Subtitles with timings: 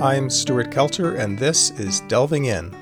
[0.00, 2.76] I'm Stuart Kelter, and this is Delving In.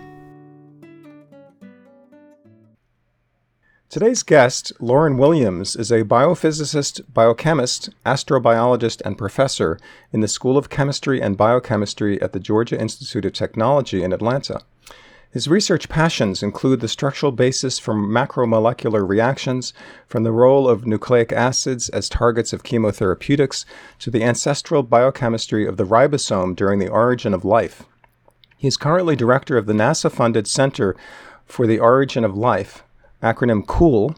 [3.89, 9.79] Today's guest, Loren Williams, is a biophysicist, biochemist, astrobiologist, and professor
[10.12, 14.62] in the School of Chemistry and Biochemistry at the Georgia Institute of Technology in Atlanta.
[15.35, 19.75] His research passions include the structural basis for macromolecular reactions,
[20.07, 23.65] from the role of nucleic acids as targets of chemotherapeutics
[23.98, 27.83] to the ancestral biochemistry of the ribosome during the origin of life.
[28.57, 30.95] He is currently director of the NASA funded Center
[31.45, 32.85] for the Origin of Life,
[33.21, 34.15] acronym COOL,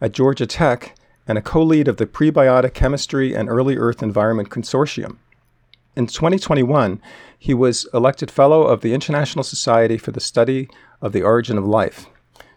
[0.00, 0.96] at Georgia Tech,
[1.28, 5.18] and a co lead of the Prebiotic Chemistry and Early Earth Environment Consortium.
[5.96, 7.00] In 2021,
[7.38, 10.68] he was elected Fellow of the International Society for the Study
[11.00, 12.04] of the Origin of Life.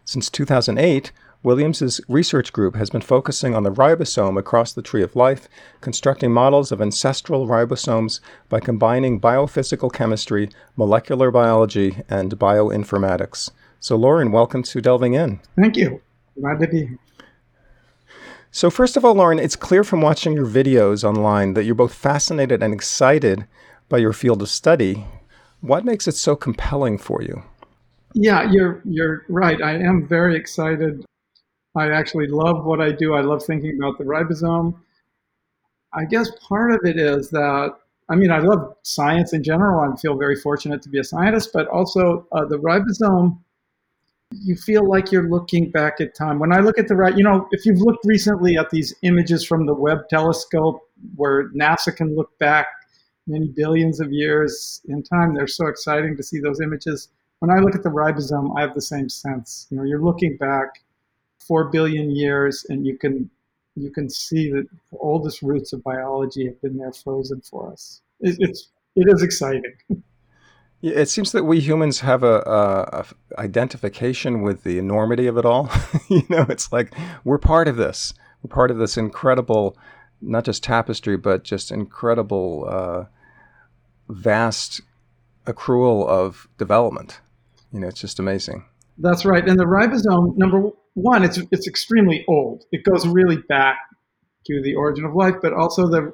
[0.03, 5.15] Since 2008, Williams's research group has been focusing on the ribosome across the tree of
[5.15, 5.47] life,
[5.79, 13.51] constructing models of ancestral ribosomes by combining biophysical chemistry, molecular biology, and bioinformatics.
[13.79, 15.39] So, Loren, welcome to Delving In.
[15.55, 16.01] Thank you.
[16.37, 16.99] Glad to be here.
[18.51, 21.93] So, first of all, Loren, it's clear from watching your videos online that you're both
[21.93, 23.45] fascinated and excited
[23.89, 25.05] by your field of study.
[25.61, 27.43] What makes it so compelling for you?
[28.15, 29.61] Yeah, you're you're right.
[29.61, 31.05] I am very excited.
[31.75, 33.13] I actually love what I do.
[33.13, 34.75] I love thinking about the ribosome.
[35.93, 37.75] I guess part of it is that
[38.09, 39.79] I mean I love science in general.
[39.79, 43.37] I feel very fortunate to be a scientist, but also uh, the ribosome
[44.31, 46.39] you feel like you're looking back at time.
[46.39, 49.43] When I look at the right, you know, if you've looked recently at these images
[49.43, 52.67] from the Webb telescope where NASA can look back
[53.25, 57.09] many billions of years in time, they're so exciting to see those images.
[57.39, 59.67] When I look at the ribosome, I have the same sense.
[59.71, 60.83] You know, you're looking back
[61.39, 63.29] four billion years and you can
[63.75, 68.01] you can see that the oldest roots of biology have been there frozen for us.
[68.19, 69.73] It, it's it is exciting.
[70.81, 73.05] Yeah, it seems that we humans have a, a, a,
[73.39, 75.69] identification with the enormity of it all.
[76.09, 76.93] you know, it's like
[77.23, 78.13] we're part of this.
[78.41, 79.77] We're part of this incredible,
[80.21, 83.05] not just tapestry, but just incredible, uh,
[84.07, 84.81] vast
[85.45, 87.19] accrual of development.
[87.73, 88.65] You know, it's just amazing.
[88.97, 89.47] That's right.
[89.47, 92.65] And the ribosome, number one, it's it's extremely old.
[92.71, 93.77] It goes really back
[94.47, 96.13] to the origin of life, but also the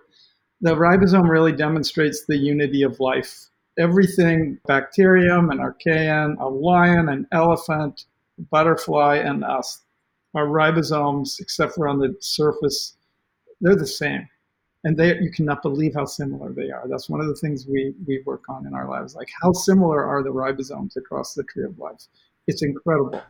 [0.62, 7.28] the ribosome really demonstrates the unity of life everything bacterium and archaean, a lion, an
[7.32, 8.06] elephant,
[8.52, 9.82] butterfly, and us.
[10.34, 12.96] Our ribosomes, except for on the surface,
[13.62, 14.28] they're the same.
[14.84, 16.88] And they, you cannot believe how similar they are.
[16.88, 19.16] That's one of the things we, we work on in our lives.
[19.16, 22.04] Like, how similar are the ribosomes across the tree of life?
[22.48, 23.22] It's incredible.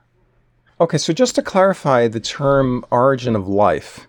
[0.82, 4.08] Okay, so just to clarify the term origin of life,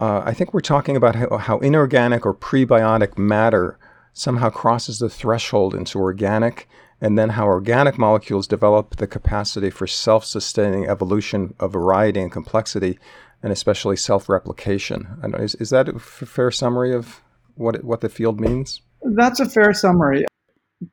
[0.00, 3.78] uh, I think we're talking about how, how inorganic or prebiotic matter
[4.14, 6.68] somehow crosses the threshold into organic,
[7.00, 12.32] and then how organic molecules develop the capacity for self sustaining evolution of variety and
[12.32, 12.98] complexity,
[13.42, 15.06] and especially self replication.
[15.38, 17.20] Is, is that a fair summary of
[17.56, 18.80] what, it, what the field means?
[19.02, 20.24] That's a fair summary.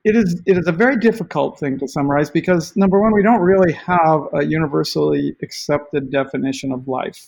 [0.03, 3.41] It is, it is a very difficult thing to summarize because, number one, we don't
[3.41, 7.27] really have a universally accepted definition of life.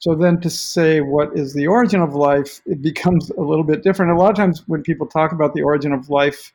[0.00, 3.82] So then to say what is the origin of life, it becomes a little bit
[3.82, 4.12] different.
[4.12, 6.52] A lot of times when people talk about the origin of life,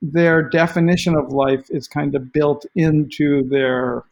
[0.00, 4.04] their definition of life is kind of built into their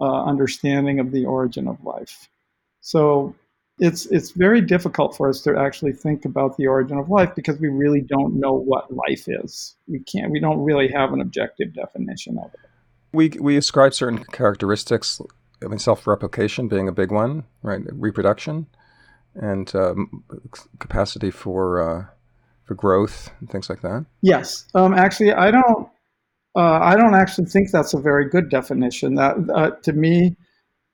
[0.00, 2.28] uh, understanding of the origin of life.
[2.80, 3.34] So
[3.78, 7.58] it's it's very difficult for us to actually think about the origin of life because
[7.58, 9.76] we really don't know what life is.
[9.88, 10.30] We can't.
[10.30, 12.60] We don't really have an objective definition of it.
[13.12, 15.20] We we ascribe certain characteristics
[15.62, 17.80] I mean, self-replication being a big one, right?
[17.92, 18.66] Reproduction
[19.34, 20.24] and um,
[20.78, 22.04] capacity for uh,
[22.64, 24.06] for growth and things like that.
[24.22, 25.88] Yes, um, actually, I don't.
[26.56, 29.14] Uh, I don't actually think that's a very good definition.
[29.14, 30.36] That uh, to me,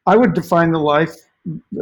[0.06, 1.14] I would define the life.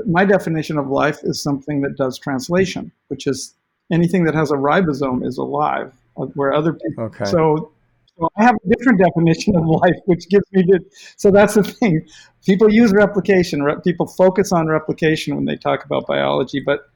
[0.07, 3.55] My definition of life is something that does translation, which is
[3.91, 5.93] anything that has a ribosome is alive.
[6.17, 7.25] Uh, where other people, okay.
[7.25, 7.73] so
[8.19, 10.81] so I have a different definition of life, which gives me the.
[11.17, 12.07] So that's the thing.
[12.45, 13.63] People use replication.
[13.63, 16.89] Re, people focus on replication when they talk about biology, but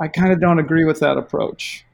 [0.00, 1.84] I kind of don't agree with that approach.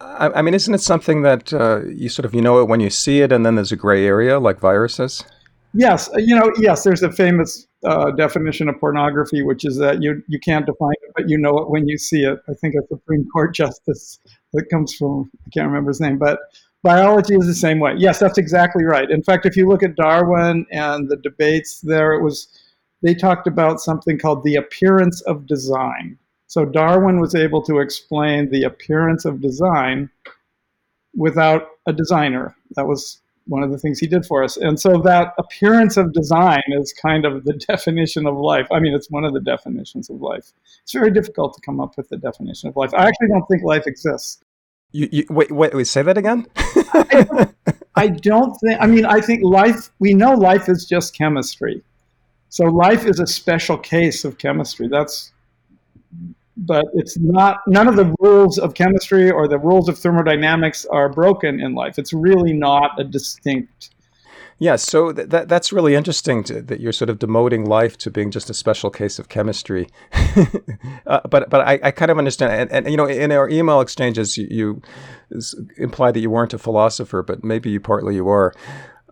[0.00, 2.80] I, I mean, isn't it something that uh, you sort of you know it when
[2.80, 5.24] you see it, and then there's a gray area like viruses?
[5.72, 6.84] Yes, uh, you know, yes.
[6.84, 11.12] There's a famous uh, definition of pornography, which is that you you can't define it,
[11.14, 12.38] but you know it when you see it.
[12.48, 14.18] I think a Supreme Court justice
[14.52, 16.40] that comes from I can't remember his name, but
[16.82, 17.94] biology is the same way.
[17.96, 19.10] Yes, that's exactly right.
[19.10, 22.48] In fact, if you look at Darwin and the debates there, it was
[23.02, 26.18] they talked about something called the appearance of design.
[26.46, 30.10] So Darwin was able to explain the appearance of design
[31.14, 32.56] without a designer.
[32.76, 34.56] That was one of the things he did for us.
[34.56, 38.66] And so that appearance of design is kind of the definition of life.
[38.72, 40.52] I mean, it's one of the definitions of life.
[40.82, 42.92] It's very difficult to come up with the definition of life.
[42.94, 44.42] I actually don't think life exists.
[44.92, 46.46] You, you wait, wait, wait, say that again?
[46.56, 47.54] I, don't,
[47.94, 51.82] I don't think, I mean, I think life, we know life is just chemistry.
[52.48, 54.88] So life is a special case of chemistry.
[54.88, 55.32] That's
[56.56, 61.08] but it's not none of the rules of chemistry or the rules of thermodynamics are
[61.08, 63.90] broken in life it's really not a distinct
[64.58, 68.10] yeah so th- that that's really interesting to, that you're sort of demoting life to
[68.10, 69.88] being just a special case of chemistry
[71.06, 73.80] uh, but but I, I, kind of understand and, and, you know in our email
[73.80, 74.82] exchanges you, you
[75.76, 78.54] implied that you weren't a philosopher but maybe you partly you are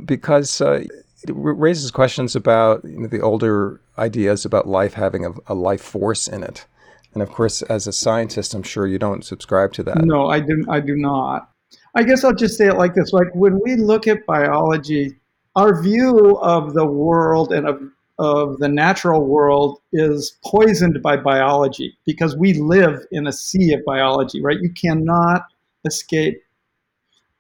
[0.04, 0.84] because uh,
[1.26, 5.82] it raises questions about you know, the older ideas about life having a, a life
[5.82, 6.66] force in it
[7.14, 10.04] and of course, as a scientist, I'm sure you don't subscribe to that.
[10.04, 10.64] No, I do.
[10.68, 11.48] I do not.
[11.94, 15.16] I guess I'll just say it like this: like when we look at biology,
[15.56, 17.80] our view of the world and of
[18.18, 23.84] of the natural world is poisoned by biology because we live in a sea of
[23.84, 24.60] biology, right?
[24.60, 25.46] You cannot
[25.84, 26.40] escape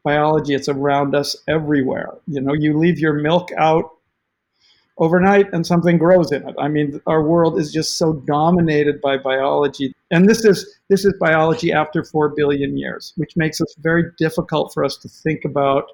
[0.02, 0.54] biology.
[0.54, 2.14] It's around us everywhere.
[2.26, 3.90] You know, you leave your milk out
[4.98, 6.54] overnight and something grows in it.
[6.58, 9.92] I mean, our world is just so dominated by biology.
[10.10, 14.72] And this is this is biology after 4 billion years, which makes it very difficult
[14.74, 15.84] for us to think about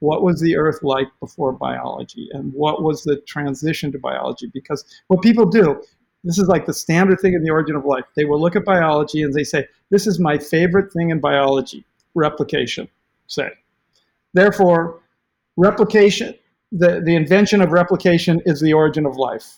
[0.00, 4.84] what was the earth like before biology and what was the transition to biology because
[5.08, 5.80] what people do
[6.24, 8.04] this is like the standard thing in the origin of life.
[8.16, 11.84] They will look at biology and they say, This is my favorite thing in biology
[12.14, 12.88] replication,
[13.28, 13.50] say.
[14.34, 15.00] Therefore,
[15.56, 16.34] replication
[16.72, 19.56] the, the invention of replication is the origin of life.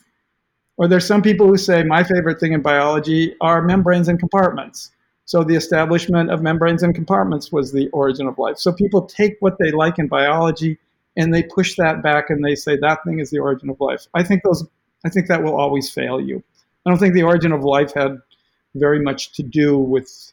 [0.76, 4.92] Or there's some people who say my favorite thing in biology are membranes and compartments.
[5.30, 8.58] So the establishment of membranes and compartments was the origin of life.
[8.58, 10.76] So people take what they like in biology
[11.16, 14.08] and they push that back and they say that thing is the origin of life.
[14.12, 14.66] I think those
[15.04, 16.42] I think that will always fail you.
[16.84, 18.18] I don't think the origin of life had
[18.74, 20.32] very much to do with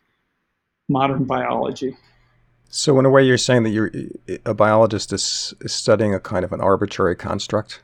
[0.90, 1.96] modern biology.
[2.70, 3.92] So, in a way, you're saying that you're
[4.48, 7.84] a biologist is, is studying a kind of an arbitrary construct.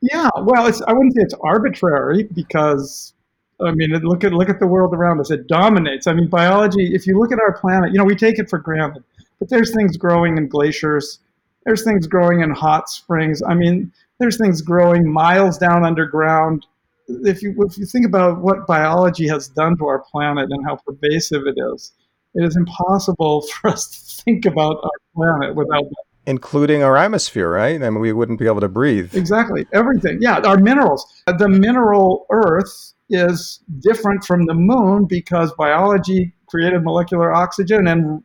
[0.00, 3.14] Yeah, well, I wouldn't say it's arbitrary because
[3.64, 5.30] I mean, look at look at the world around us.
[5.30, 6.06] It dominates.
[6.06, 6.94] I mean, biology.
[6.94, 9.04] If you look at our planet, you know, we take it for granted,
[9.38, 11.20] but there's things growing in glaciers.
[11.64, 13.42] There's things growing in hot springs.
[13.42, 16.66] I mean, there's things growing miles down underground.
[17.08, 20.76] If you if you think about what biology has done to our planet and how
[20.76, 21.92] pervasive it is,
[22.34, 26.04] it is impossible for us to think about our planet without that.
[26.24, 27.82] Including our atmosphere, right?
[27.82, 29.12] I mean, we wouldn't be able to breathe.
[29.12, 29.66] Exactly.
[29.72, 30.18] Everything.
[30.20, 31.04] Yeah, our minerals.
[31.26, 38.22] The mineral Earth is different from the moon because biology created molecular oxygen and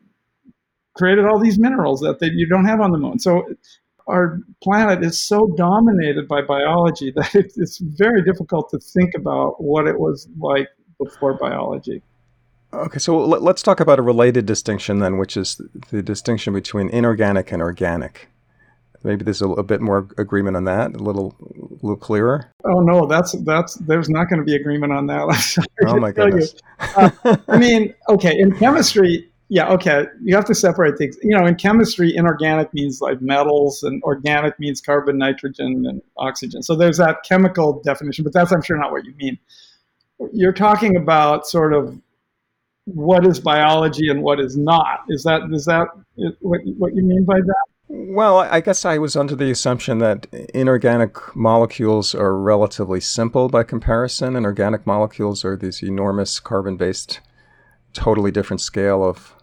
[0.95, 3.19] created all these minerals that they, you don't have on the moon.
[3.19, 3.43] So
[4.07, 9.87] our planet is so dominated by biology that it's very difficult to think about what
[9.87, 10.67] it was like
[10.97, 12.01] before biology.
[12.73, 17.51] Okay, so let's talk about a related distinction then, which is the distinction between inorganic
[17.51, 18.29] and organic.
[19.07, 22.53] Maybe there's a, a bit more agreement on that, a little, a little clearer.
[22.65, 25.65] Oh no, that's that's there's not going to be agreement on that.
[25.87, 26.55] oh my goodness.
[26.77, 27.09] Uh,
[27.47, 31.17] I mean, okay, in chemistry, yeah, okay, you have to separate things.
[31.23, 36.61] You know, in chemistry, inorganic means like metals, and organic means carbon, nitrogen, and oxygen.
[36.61, 39.39] So there's that chemical definition, but that's I'm sure not what you mean.
[40.33, 41.97] You're talking about sort of
[42.83, 45.05] what is biology and what is not.
[45.07, 45.87] Is that is that
[46.41, 47.65] what what you mean by that?
[47.89, 53.63] Well, I guess I was under the assumption that inorganic molecules are relatively simple by
[53.63, 57.21] comparison, and organic molecules are these enormous carbon-based,
[57.93, 59.33] totally different scale of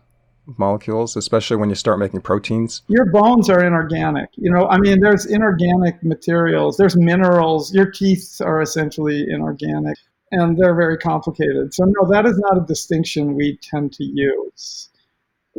[0.58, 2.82] molecules, especially when you start making proteins.
[2.88, 4.28] Your bones are inorganic.
[4.34, 7.72] You know, I mean, there's inorganic materials, there's minerals.
[7.72, 9.96] Your teeth are essentially inorganic
[10.32, 11.72] and they're very complicated.
[11.72, 14.90] So no, that is not a distinction we tend to use.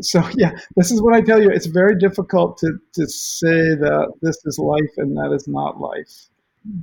[0.02, 1.50] So yeah, this is what I tell you.
[1.50, 6.30] It's very difficult to, to say that this is life and that is not life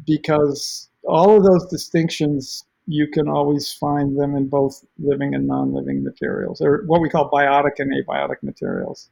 [0.07, 6.02] because all of those distinctions you can always find them in both living and non-living
[6.02, 9.09] materials or what we call biotic and abiotic materials.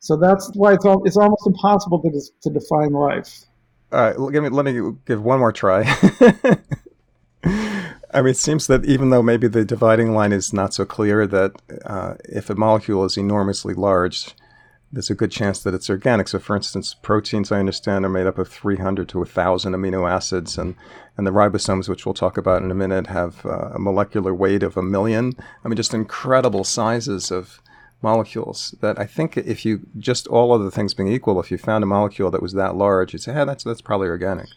[0.00, 3.44] So that's why it's, all, it's almost impossible to, to define life.
[3.92, 5.84] All right, let me, let me give one more try.
[8.14, 11.26] I mean, it seems that even though maybe the dividing line is not so clear,
[11.26, 11.52] that
[11.84, 14.34] uh, if a molecule is enormously large,
[14.92, 16.28] there's a good chance that it's organic.
[16.28, 20.58] So, for instance, proteins, I understand, are made up of 300 to 1,000 amino acids,
[20.58, 20.74] and,
[21.16, 24.62] and the ribosomes, which we'll talk about in a minute, have uh, a molecular weight
[24.62, 25.32] of a million.
[25.64, 27.62] I mean, just incredible sizes of
[28.02, 31.82] molecules that I think if you just all other things being equal, if you found
[31.84, 34.48] a molecule that was that large, you'd say, hey, that's, that's probably organic.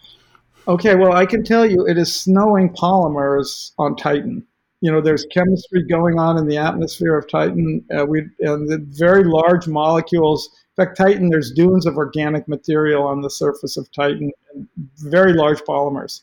[0.68, 4.46] Okay, well, I can tell you it is snowing polymers on Titan.
[4.82, 7.84] You know, there's chemistry going on in the atmosphere of Titan.
[7.96, 10.50] Uh, we and the very large molecules.
[10.78, 14.68] In fact, Titan, there's dunes of organic material on the surface of Titan, and
[14.98, 16.22] very large polymers.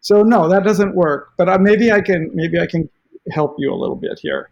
[0.00, 1.32] So no, that doesn't work.
[1.36, 2.88] But uh, maybe I can maybe I can
[3.30, 4.50] help you a little bit here.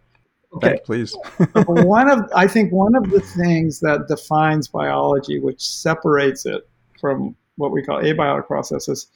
[0.53, 1.15] Okay, please.
[1.65, 6.67] one of I think one of the things that defines biology, which separates it
[6.99, 9.07] from what we call abiotic processes,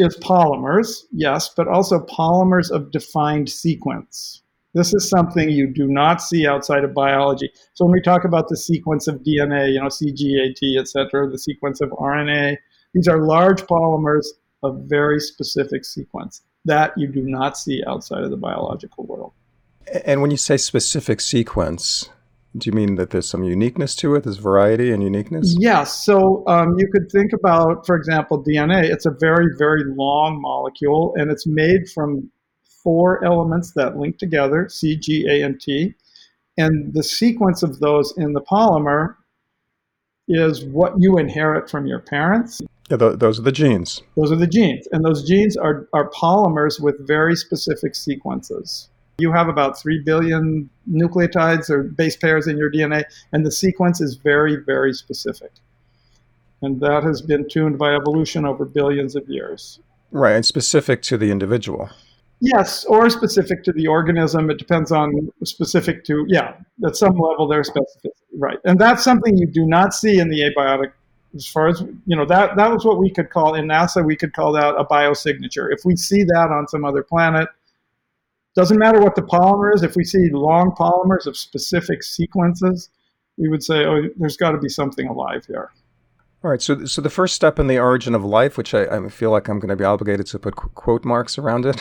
[0.00, 4.42] is polymers, yes, but also polymers of defined sequence.
[4.72, 7.50] This is something you do not see outside of biology.
[7.74, 11.38] So when we talk about the sequence of DNA, you know, CGAT, et cetera, the
[11.38, 12.56] sequence of RNA,
[12.94, 14.26] these are large polymers
[14.62, 19.32] of very specific sequence that you do not see outside of the biological world.
[20.04, 22.08] And when you say specific sequence,
[22.56, 24.24] do you mean that there's some uniqueness to it?
[24.24, 25.54] There's variety and uniqueness?
[25.58, 26.04] Yes.
[26.04, 28.84] So um, you could think about, for example, DNA.
[28.84, 32.30] It's a very, very long molecule, and it's made from
[32.82, 35.94] four elements that link together C, G, A, and T.
[36.58, 39.14] And the sequence of those in the polymer
[40.26, 42.60] is what you inherit from your parents.
[42.90, 44.02] Yeah, th- those are the genes.
[44.16, 44.88] Those are the genes.
[44.90, 48.88] And those genes are, are polymers with very specific sequences.
[49.20, 54.00] You have about 3 billion nucleotides or base pairs in your DNA, and the sequence
[54.00, 55.52] is very, very specific.
[56.62, 59.80] And that has been tuned by evolution over billions of years.
[60.10, 61.90] Right, and specific to the individual.
[62.40, 64.50] Yes, or specific to the organism.
[64.50, 66.54] It depends on specific to, yeah,
[66.86, 68.58] at some level there's specificity, right.
[68.64, 70.92] And that's something you do not see in the abiotic
[71.34, 74.16] as far as you know that that was what we could call in nasa we
[74.16, 77.48] could call that a biosignature if we see that on some other planet
[78.54, 79.82] doesn't matter what the polymer is.
[79.82, 82.90] If we see long polymers of specific sequences,
[83.38, 85.70] we would say, oh, there's got to be something alive here.
[86.42, 86.60] All right.
[86.60, 89.48] So, so the first step in the origin of life, which I, I feel like
[89.48, 91.80] I'm going to be obligated to put quote marks around it,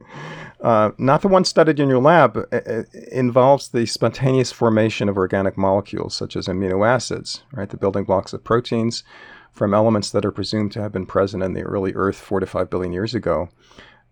[0.60, 5.16] uh, not the one studied in your lab, uh, uh, involves the spontaneous formation of
[5.16, 9.04] organic molecules such as amino acids, right, the building blocks of proteins,
[9.52, 12.46] from elements that are presumed to have been present in the early Earth four to
[12.46, 13.48] five billion years ago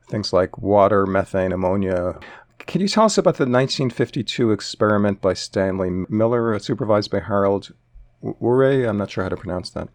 [0.09, 2.19] things like water, methane, ammonia.
[2.59, 7.73] Can you tell us about the 1952 experiment by Stanley Miller, supervised by Harold
[8.23, 8.89] Urey?
[8.89, 9.89] I'm not sure how to pronounce that,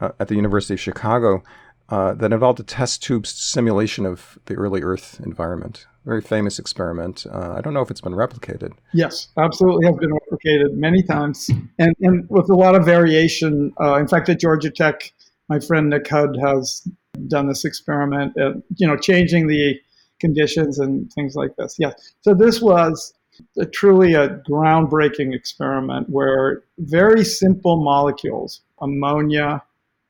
[0.00, 1.42] uh, at the University of Chicago,
[1.90, 5.86] uh, that involved a test tube simulation of the early Earth environment.
[6.04, 7.24] Very famous experiment.
[7.30, 8.72] Uh, I don't know if it's been replicated.
[8.92, 13.72] Yes, absolutely has been replicated many times, and, and with a lot of variation.
[13.80, 15.12] Uh, in fact, at Georgia Tech,
[15.48, 16.86] my friend Nick Hud has
[17.26, 19.78] done this experiment, at, you know, changing the
[20.20, 21.76] conditions and things like this.
[21.78, 21.92] Yeah.
[22.20, 23.14] So this was
[23.58, 29.62] a, truly a groundbreaking experiment where very simple molecules, ammonia,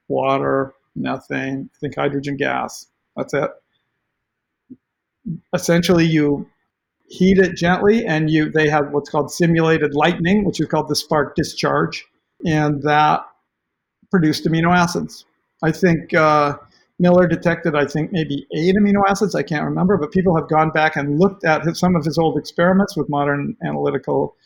[0.08, 2.86] water, methane, I think hydrogen gas,
[3.16, 3.50] that's it.
[5.54, 6.48] Essentially, you
[7.08, 10.94] heat it gently and you they have what's called simulated lightning, which is called the
[10.94, 12.06] spark discharge,
[12.46, 13.26] and that
[14.10, 15.26] produced amino acids.
[15.62, 16.56] I think uh,
[16.98, 19.34] Miller detected, I think, maybe eight amino acids.
[19.34, 22.18] I can't remember, but people have gone back and looked at his, some of his
[22.18, 24.36] old experiments with modern analytical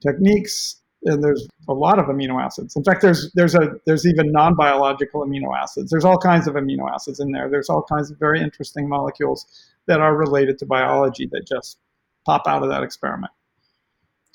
[0.00, 2.74] techniques, and there's a lot of amino acids.
[2.76, 5.90] In fact, there's there's a there's even non-biological amino acids.
[5.90, 7.50] There's all kinds of amino acids in there.
[7.50, 9.46] There's all kinds of very interesting molecules
[9.86, 11.78] that are related to biology that just
[12.24, 13.32] pop out of that experiment.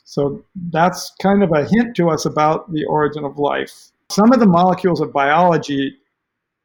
[0.03, 3.91] So that's kind of a hint to us about the origin of life.
[4.09, 5.97] Some of the molecules of biology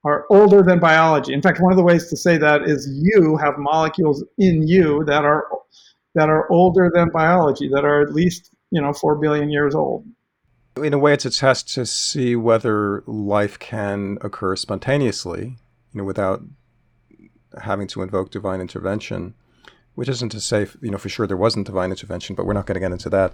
[0.09, 1.33] are older than biology.
[1.35, 5.05] In fact, one of the ways to say that is you have molecules in you
[5.05, 5.47] that are
[6.15, 10.07] that are older than biology, that are at least you know four billion years old.
[10.77, 15.57] In a way, it's a test to see whether life can occur spontaneously,
[15.93, 16.43] you know, without
[17.63, 19.35] having to invoke divine intervention.
[19.95, 22.67] Which isn't to say, you know, for sure there wasn't divine intervention, but we're not
[22.67, 23.33] going to get into that.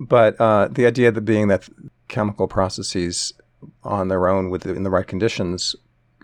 [0.00, 1.68] But uh, the idea being that
[2.08, 3.34] chemical processes
[3.82, 5.76] on their own, with in the right conditions,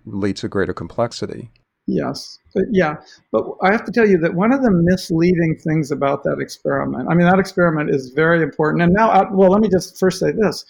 [0.07, 1.51] lead to greater complexity.
[1.87, 2.39] Yes,
[2.71, 2.97] yeah,
[3.31, 7.09] but I have to tell you that one of the misleading things about that experiment,
[7.11, 8.83] I mean, that experiment is very important.
[8.83, 10.65] And now, uh, well, let me just first say this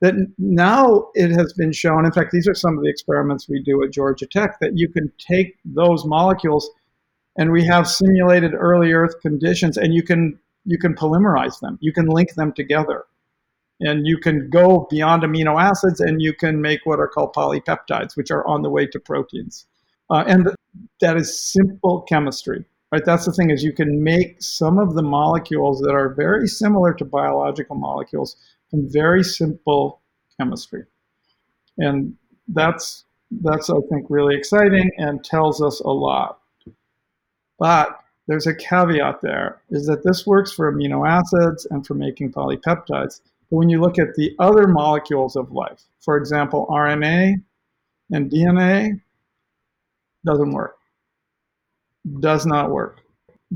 [0.00, 3.62] that now it has been shown, in fact, these are some of the experiments we
[3.62, 6.68] do at Georgia Tech, that you can take those molecules
[7.38, 11.92] and we have simulated early Earth conditions and you can you can polymerize them, you
[11.92, 13.04] can link them together
[13.80, 18.16] and you can go beyond amino acids and you can make what are called polypeptides,
[18.16, 19.66] which are on the way to proteins.
[20.10, 20.48] Uh, and
[21.00, 22.64] that is simple chemistry.
[22.92, 23.04] Right?
[23.04, 26.94] That's the thing is you can make some of the molecules that are very similar
[26.94, 28.36] to biological molecules
[28.70, 30.00] from very simple
[30.38, 30.84] chemistry.
[31.78, 32.16] And
[32.48, 33.04] that's
[33.42, 36.38] that's I think really exciting and tells us a lot.
[37.58, 42.32] But there's a caveat there is that this works for amino acids and for making
[42.32, 43.20] polypeptides.
[43.50, 47.34] But when you look at the other molecules of life, for example, RNA
[48.12, 49.00] and DNA,
[50.24, 50.76] doesn't work.
[52.20, 53.00] Does not work.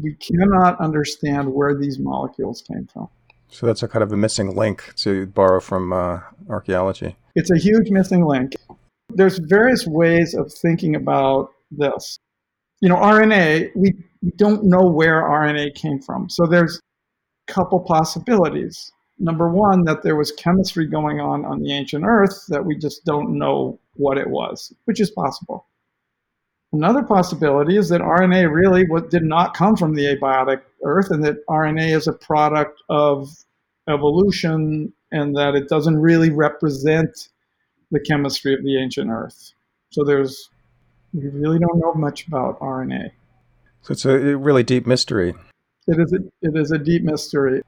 [0.00, 3.08] We cannot understand where these molecules came from.
[3.48, 7.16] So that's a kind of a missing link to borrow from uh, archaeology.
[7.34, 8.54] It's a huge missing link.
[9.08, 12.18] There's various ways of thinking about this.
[12.80, 13.94] You know, RNA, we
[14.36, 16.30] don't know where RNA came from.
[16.30, 16.80] So there's
[17.48, 18.92] a couple possibilities.
[19.22, 23.04] Number one, that there was chemistry going on on the ancient Earth that we just
[23.04, 25.66] don't know what it was, which is possible.
[26.72, 31.46] Another possibility is that RNA really did not come from the abiotic Earth and that
[31.48, 33.28] RNA is a product of
[33.88, 37.28] evolution and that it doesn't really represent
[37.90, 39.52] the chemistry of the ancient Earth.
[39.90, 40.48] So there's,
[41.12, 43.10] we really don't know much about RNA.
[43.82, 45.34] So it's a really deep mystery.
[45.88, 47.60] It is a, it is a deep mystery.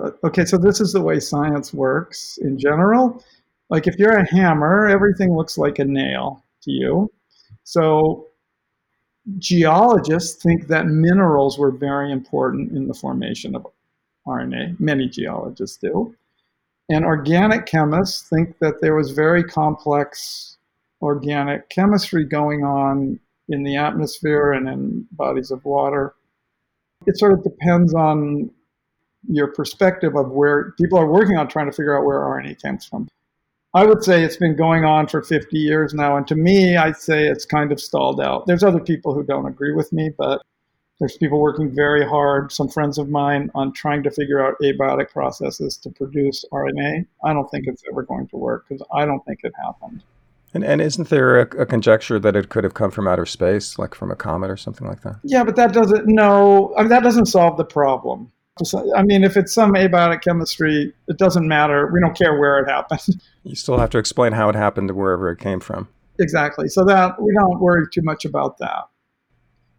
[0.00, 3.22] Uh, okay, so this is the way science works in general.
[3.70, 7.10] Like if you're a hammer, everything looks like a nail to you.
[7.64, 8.28] So
[9.38, 13.66] geologists think that minerals were very important in the formation of
[14.26, 14.78] RNA.
[14.80, 16.14] Many geologists do.
[16.88, 20.56] And organic chemists think that there was very complex
[21.00, 23.18] organic chemistry going on
[23.48, 26.14] in the atmosphere and in bodies of water.
[27.06, 28.50] It sort of depends on
[29.28, 32.84] your perspective of where people are working on trying to figure out where RNA comes
[32.84, 33.08] from.
[33.74, 36.16] I would say it's been going on for 50 years now.
[36.16, 38.46] And to me, I'd say it's kind of stalled out.
[38.46, 40.42] There's other people who don't agree with me, but
[41.00, 45.10] there's people working very hard, some friends of mine, on trying to figure out abiotic
[45.10, 47.06] processes to produce RNA.
[47.24, 50.04] I don't think it's ever going to work because I don't think it happened.
[50.54, 53.78] And, and isn't there a, a, conjecture that it could have come from outer space,
[53.78, 55.16] like from a comet or something like that?
[55.24, 58.30] Yeah, but that doesn't no, I mean, that doesn't solve the problem.
[58.96, 61.90] I mean, if it's some abiotic chemistry, it doesn't matter.
[61.92, 63.20] We don't care where it happened.
[63.44, 65.88] You still have to explain how it happened to wherever it came from.
[66.20, 66.68] Exactly.
[66.68, 68.84] So that we don't worry too much about that.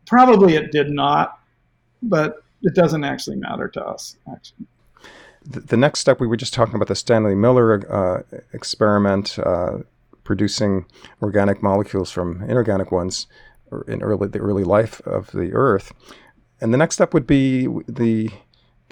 [0.05, 1.39] Probably it did not,
[2.01, 4.17] but it doesn't actually matter to us.
[4.29, 4.67] Actually.
[5.45, 9.79] The, the next step we were just talking about the Stanley Miller uh, experiment, uh,
[10.25, 10.85] producing
[11.21, 13.27] organic molecules from inorganic ones
[13.87, 15.93] in early the early life of the Earth.
[16.61, 18.29] And the next step would be the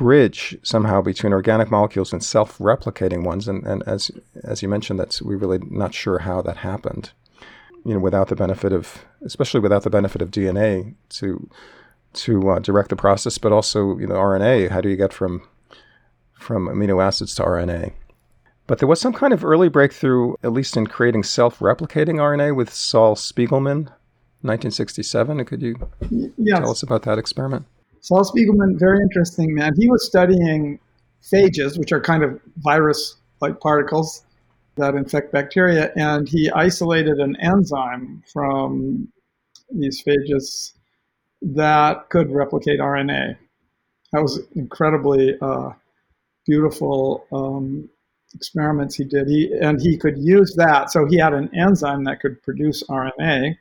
[0.01, 3.47] bridge somehow between organic molecules and self-replicating ones.
[3.47, 4.09] And, and as
[4.43, 7.11] as you mentioned, that's we're really not sure how that happened.
[7.85, 11.47] You know, without the benefit of, especially without the benefit of DNA to
[12.13, 14.71] to uh, direct the process, but also you know RNA.
[14.71, 15.47] How do you get from
[16.33, 17.93] from amino acids to RNA?
[18.65, 22.73] But there was some kind of early breakthrough, at least in creating self-replicating RNA, with
[22.73, 23.89] Sol Spiegelman,
[24.41, 25.45] 1967.
[25.45, 25.75] Could you
[26.37, 26.59] yes.
[26.59, 27.65] tell us about that experiment?
[28.01, 29.73] Sol Spiegelman, very interesting man.
[29.77, 30.79] He was studying
[31.21, 34.23] phages, which are kind of virus like particles
[34.75, 39.07] that infect bacteria, and he isolated an enzyme from
[39.71, 40.73] these phages
[41.41, 43.37] that could replicate RNA.
[44.13, 45.69] That was incredibly uh,
[46.45, 47.87] beautiful um,
[48.33, 49.27] experiments he did.
[49.27, 50.91] He, and he could use that.
[50.91, 53.55] So he had an enzyme that could produce RNA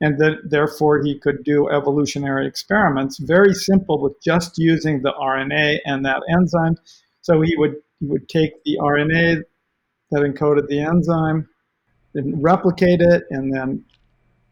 [0.00, 5.78] and that therefore he could do evolutionary experiments, very simple with just using the RNA
[5.84, 6.76] and that enzyme.
[7.22, 9.42] So he would he would take the RNA
[10.10, 11.48] that encoded the enzyme
[12.24, 13.84] replicate it, and then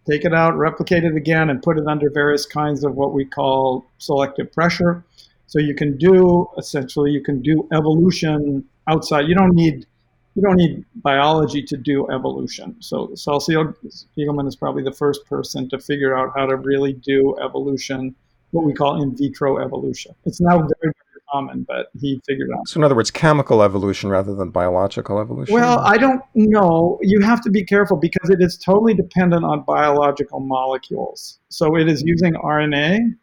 [0.09, 3.25] take it out, replicate it again, and put it under various kinds of what we
[3.25, 5.05] call selective pressure.
[5.47, 9.29] So you can do essentially you can do evolution outside.
[9.29, 9.87] You don't need
[10.35, 12.77] you don't need biology to do evolution.
[12.81, 17.37] So Sol Spiegelman is probably the first person to figure out how to really do
[17.43, 18.15] evolution,
[18.51, 20.15] what we call in vitro evolution.
[20.25, 20.95] It's now very, very
[21.31, 22.67] common, but he figured out.
[22.67, 25.55] So in other words, chemical evolution rather than biological evolution?
[25.55, 26.99] Well, I don't know.
[27.03, 31.39] You have to be careful because it is totally dependent on biological molecules.
[31.49, 33.17] So it is using RNA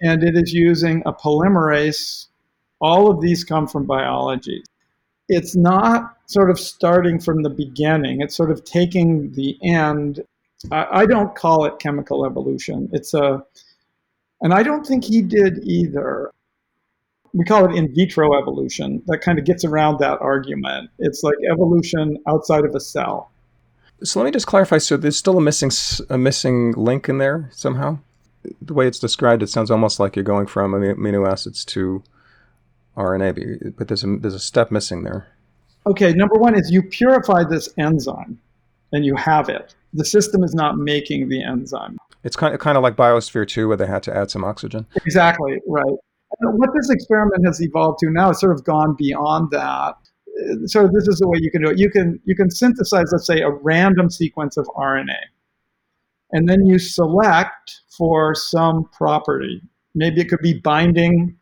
[0.00, 2.28] and it is using a polymerase.
[2.80, 4.62] All of these come from biology
[5.30, 8.20] it's not sort of starting from the beginning.
[8.20, 10.20] It's sort of taking the end.
[10.72, 12.90] I, I, don't call it chemical evolution.
[12.92, 13.42] It's a,
[14.40, 16.32] and I don't think he did either.
[17.32, 19.02] We call it in vitro evolution.
[19.06, 20.90] That kind of gets around that argument.
[20.98, 23.30] It's like evolution outside of a cell.
[24.02, 24.78] So let me just clarify.
[24.78, 25.70] So there's still a missing
[26.08, 27.98] a missing link in there somehow.
[28.60, 32.02] the way it's described, it sounds almost like you're going from amino acids to
[33.00, 35.26] RNA, but there's a, there's a step missing there.
[35.86, 38.38] Okay, number one is you purify this enzyme
[38.92, 39.74] and you have it.
[39.92, 41.98] The system is not making the enzyme.
[42.22, 44.86] It's kind of, kind of like Biosphere 2, where they had to add some oxygen.
[44.94, 45.96] Exactly, right.
[46.40, 49.94] And what this experiment has evolved to now, it's sort of gone beyond that.
[50.66, 51.78] So this is the way you can do it.
[51.78, 55.18] You can you can synthesize, let's say, a random sequence of RNA,
[56.32, 59.60] and then you select for some property.
[59.94, 61.36] Maybe it could be binding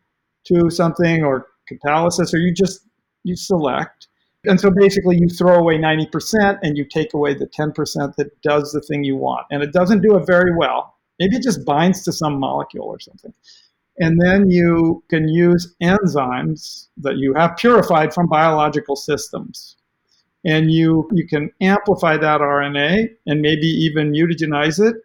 [0.45, 2.85] to something or catalysis, or you just
[3.23, 4.07] you select.
[4.45, 8.71] And so basically, you throw away 90% and you take away the 10% that does
[8.71, 9.45] the thing you want.
[9.51, 10.95] And it doesn't do it very well.
[11.19, 13.33] Maybe it just binds to some molecule or something.
[13.97, 19.75] And then you can use enzymes that you have purified from biological systems.
[20.45, 24.95] And you, you can amplify that RNA and maybe even mutagenize it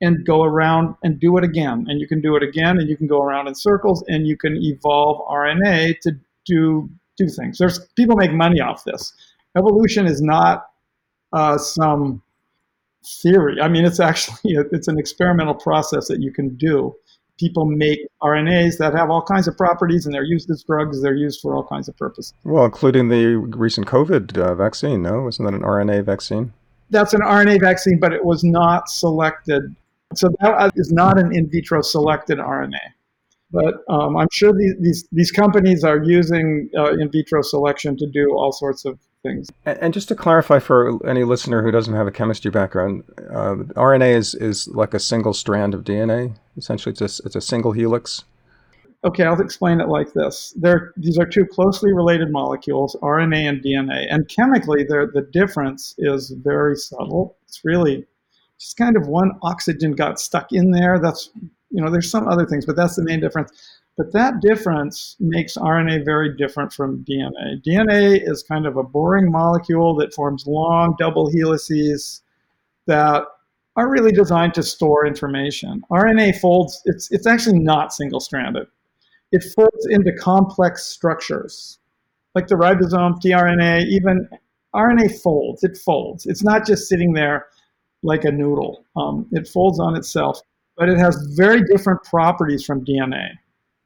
[0.00, 1.86] and go around and do it again.
[1.88, 4.36] And you can do it again and you can go around in circles and you
[4.36, 6.12] can evolve RNA to
[6.44, 7.58] do do things.
[7.58, 9.14] There's people make money off this.
[9.56, 10.66] Evolution is not
[11.32, 12.22] uh, some
[13.22, 13.60] theory.
[13.60, 14.36] I mean, it's actually
[14.72, 16.94] it's an experimental process that you can do.
[17.38, 21.02] People make RNAs that have all kinds of properties, and they're used as drugs.
[21.02, 22.32] They're used for all kinds of purposes.
[22.44, 25.02] Well, including the recent COVID uh, vaccine.
[25.02, 26.54] No, wasn't that an RNA vaccine?
[26.88, 29.74] That's an RNA vaccine, but it was not selected
[30.14, 32.78] so that is not an in vitro selected RNA.
[33.50, 38.06] But um, I'm sure these, these, these companies are using uh, in vitro selection to
[38.06, 39.48] do all sorts of things.
[39.64, 44.16] And, just to clarify for any listener who doesn't have a chemistry background, uh, RNA
[44.16, 46.36] is, is like a single strand of DNA.
[46.56, 48.24] Essentially, it's a, it's a single helix.
[49.04, 50.52] Okay, I'll explain it like this.
[50.56, 54.06] They're, these are two closely related molecules, RNA and DNA.
[54.10, 57.36] And chemically, the difference is very subtle.
[57.46, 58.06] It's really
[58.58, 60.98] just kind of one oxygen got stuck in there.
[60.98, 61.30] That's,
[61.70, 63.52] you know, there's some other things, but that's the main difference.
[63.96, 67.62] But that difference makes RNA very different from DNA.
[67.64, 72.22] DNA is kind of a boring molecule that forms long double helices
[72.86, 73.24] that
[73.76, 75.82] are really designed to store information.
[75.90, 78.66] RNA folds, it's, it's actually not single stranded.
[79.32, 81.78] It folds into complex structures
[82.36, 84.28] like the ribosome, tRNA, even
[84.74, 86.26] RNA folds, it folds.
[86.26, 87.46] It's not just sitting there
[88.02, 88.84] like a noodle.
[88.96, 90.40] Um, it folds on itself,
[90.76, 93.30] but it has very different properties from DNA.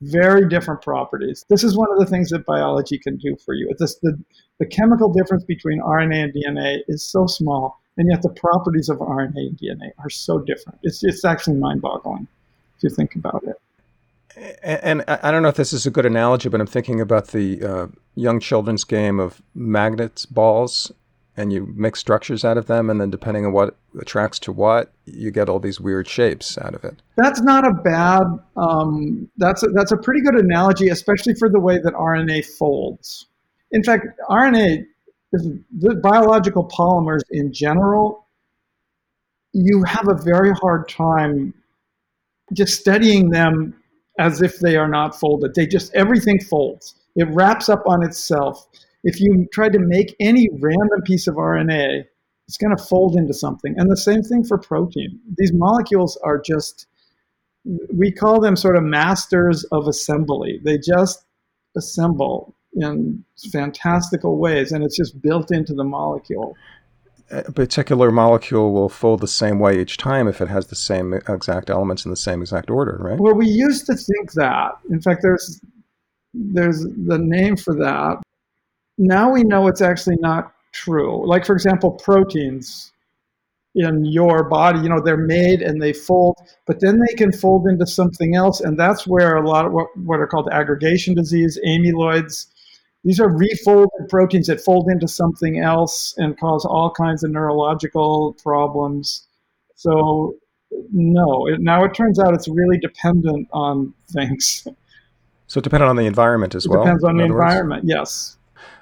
[0.03, 1.45] Very different properties.
[1.49, 3.69] This is one of the things that biology can do for you.
[3.71, 4.19] It's the,
[4.59, 8.99] the chemical difference between RNA and DNA is so small, and yet the properties of
[8.99, 10.79] RNA and DNA are so different.
[10.83, 12.27] It's, it's actually mind boggling
[12.77, 13.57] if you think about it.
[14.63, 17.63] And I don't know if this is a good analogy, but I'm thinking about the
[17.63, 20.93] uh, young children's game of magnets balls
[21.41, 24.93] and you make structures out of them, and then depending on what attracts to what,
[25.07, 27.01] you get all these weird shapes out of it.
[27.17, 28.25] That's not a bad.
[28.57, 33.27] Um, that's a, that's a pretty good analogy, especially for the way that RNA folds.
[33.73, 34.85] In fact, RNA
[35.33, 35.49] is
[36.03, 38.27] biological polymers in general.
[39.53, 41.55] You have a very hard time
[42.53, 43.75] just studying them
[44.19, 45.55] as if they are not folded.
[45.55, 46.97] They just everything folds.
[47.17, 48.70] It wraps up on itself
[49.05, 52.05] if you try to make any random piece of RNA,
[52.47, 53.75] it's going to fold into something.
[53.79, 55.21] And the same thing for protein.
[55.37, 56.87] These molecules are just,
[57.65, 60.61] we call them sort of masters of assembly.
[60.65, 61.25] They just
[61.77, 66.57] assemble in fantastical ways, and it's just built into the molecule.
[67.31, 71.15] A particular molecule will fold the same way each time if it has the same
[71.15, 73.21] exact elements in the same exact order, right?
[73.21, 74.73] Well, we used to think that.
[74.91, 75.61] In fact, there's
[76.35, 78.21] there's the name for that
[79.01, 81.27] now we know it's actually not true.
[81.27, 82.93] Like, for example, proteins
[83.75, 86.37] in your body, you know, they're made and they fold,
[86.67, 88.61] but then they can fold into something else.
[88.61, 92.47] And that's where a lot of what, what are called aggregation disease, amyloids,
[93.03, 98.37] these are refolded proteins that fold into something else and cause all kinds of neurological
[98.43, 99.27] problems.
[99.77, 100.35] So,
[100.93, 104.67] no, it, now it turns out it's really dependent on things.
[105.47, 106.85] So, dependent on the environment as it well?
[106.85, 107.91] Depends on the environment, words?
[107.91, 108.37] yes.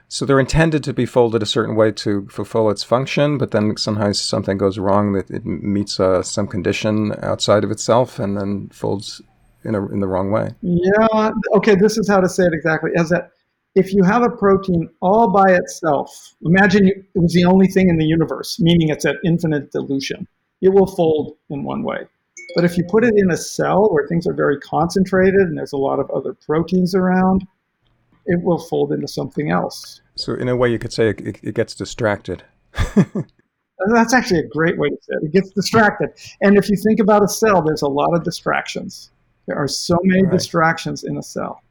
[0.09, 3.77] So they're intended to be folded a certain way to fulfill its function, but then
[3.77, 8.71] sometimes something goes wrong that it meets uh, some condition outside of itself and then
[8.71, 9.21] folds
[9.64, 10.51] in, a, in the wrong way.
[10.62, 11.31] Yeah.
[11.57, 11.75] Okay.
[11.75, 12.90] This is how to say it exactly.
[12.94, 13.33] Is that
[13.75, 17.99] if you have a protein all by itself, imagine it was the only thing in
[17.99, 20.27] the universe, meaning it's at infinite dilution,
[20.62, 22.07] it will fold in one way.
[22.55, 25.75] But if you put it in a cell where things are very concentrated and there's
[25.75, 27.47] a lot of other proteins around,
[28.29, 30.01] it will fold into something else.
[30.14, 32.45] So, in a way, you could say it, it gets distracted.
[32.95, 35.27] That's actually a great way to say it.
[35.27, 36.11] It gets distracted.
[36.41, 39.11] And if you think about a cell, there's a lot of distractions.
[39.47, 40.33] There are so many right.
[40.33, 41.62] distractions in a cell.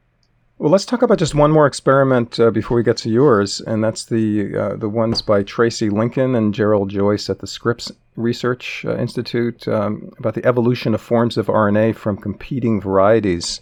[0.58, 3.84] Well, let's talk about just one more experiment uh, before we get to yours, and
[3.84, 8.84] that's the uh, the ones by Tracey Lincoln and Gerald Joyce at the Scripps Research
[8.84, 13.60] uh, Institute um, about the evolution of forms of RNA from competing varieties,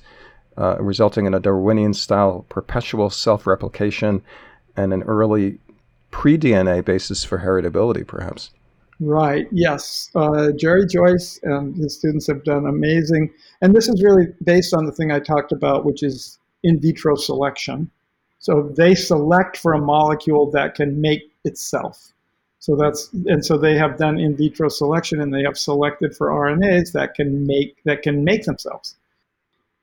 [0.59, 4.23] uh, resulting in a Darwinian-style perpetual self-replication
[4.77, 5.59] and an early
[6.11, 8.51] pre-DNA basis for heritability, perhaps.
[8.99, 9.47] Right.
[9.53, 10.11] Yes.
[10.15, 14.87] Uh, Jerry Joyce and his students have done amazing, and this is really based on
[14.87, 17.91] the thing I talked about, which is in vitro selection.
[18.39, 22.13] So they select for a molecule that can make itself.
[22.59, 26.29] So that's and so they have done in vitro selection, and they have selected for
[26.29, 28.97] RNAs that can make that can make themselves.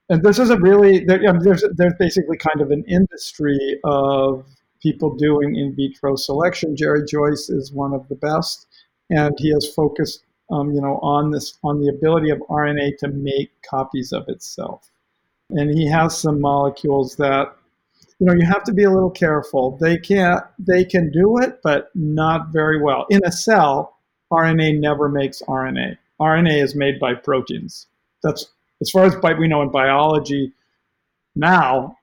[0.09, 4.45] And this is a really there, there's there's basically kind of an industry of
[4.81, 6.75] people doing in vitro selection.
[6.75, 8.67] Jerry Joyce is one of the best,
[9.09, 13.07] and he has focused, um, you know, on this on the ability of RNA to
[13.07, 14.91] make copies of itself.
[15.49, 17.55] And he has some molecules that,
[18.19, 19.77] you know, you have to be a little careful.
[19.77, 23.05] They can they can do it, but not very well.
[23.09, 23.97] In a cell,
[24.31, 25.97] RNA never makes RNA.
[26.19, 27.87] RNA is made by proteins.
[28.21, 28.52] That's
[28.83, 30.51] as far as we know in biology.
[31.35, 31.95] Now,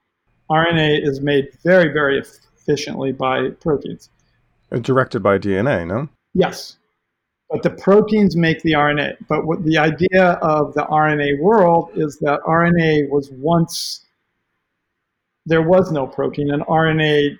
[0.51, 4.09] RNA is made very, very efficiently by proteins.
[4.73, 6.09] Uh, directed by DNA, no?
[6.33, 6.79] Yes.
[7.51, 9.17] But the proteins make the RNA.
[9.29, 14.07] But what the idea of the RNA world is that RNA was once
[15.47, 17.37] there was no protein, and RNA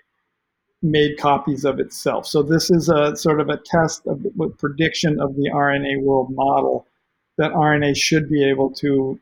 [0.83, 2.27] made copies of itself.
[2.27, 6.31] So this is a sort of a test of the prediction of the RNA world
[6.31, 6.87] model
[7.37, 9.19] that RNA should be able to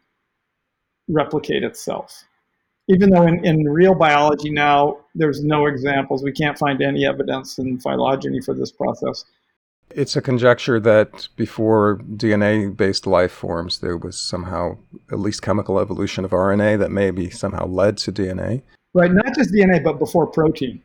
[1.09, 2.25] replicate itself
[2.89, 7.59] even though in, in real biology now there's no examples, we can't find any evidence
[7.59, 9.25] in phylogeny for this process.
[9.91, 14.79] It's a conjecture that before DNA based life forms, there was somehow
[15.11, 18.63] at least chemical evolution of RNA that maybe somehow led to DNA.
[18.95, 20.83] Right, not just DNA, but before protein.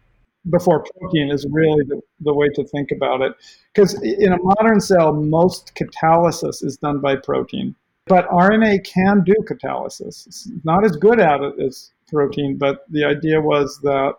[0.49, 3.33] Before protein is really the, the way to think about it.
[3.73, 7.75] Because in a modern cell, most catalysis is done by protein.
[8.05, 10.27] But RNA can do catalysis.
[10.27, 14.15] It's not as good at it as protein, but the idea was that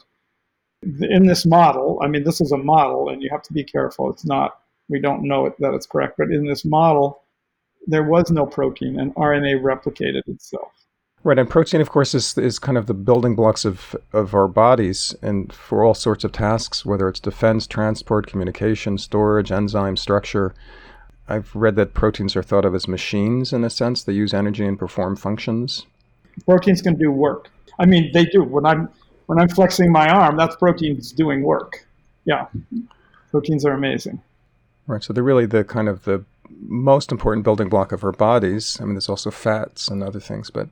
[0.83, 4.11] in this model, I mean, this is a model, and you have to be careful.
[4.11, 7.23] It's not, we don't know it, that it's correct, but in this model,
[7.87, 10.73] there was no protein, and RNA replicated itself.
[11.23, 14.47] Right, and protein, of course, is is kind of the building blocks of of our
[14.47, 20.55] bodies, and for all sorts of tasks, whether it's defense, transport, communication, storage, enzyme structure.
[21.29, 24.03] I've read that proteins are thought of as machines in a sense.
[24.03, 25.87] They use energy and perform functions.
[26.45, 27.51] Proteins can do work.
[27.79, 28.43] I mean, they do.
[28.43, 28.89] When I'm
[29.27, 31.87] when I'm flexing my arm, that's proteins doing work.
[32.25, 32.47] Yeah,
[33.31, 34.21] proteins are amazing.
[34.87, 35.03] Right.
[35.03, 36.25] So they're really the kind of the
[36.61, 38.79] most important building block of our bodies.
[38.81, 40.69] I mean, there's also fats and other things, but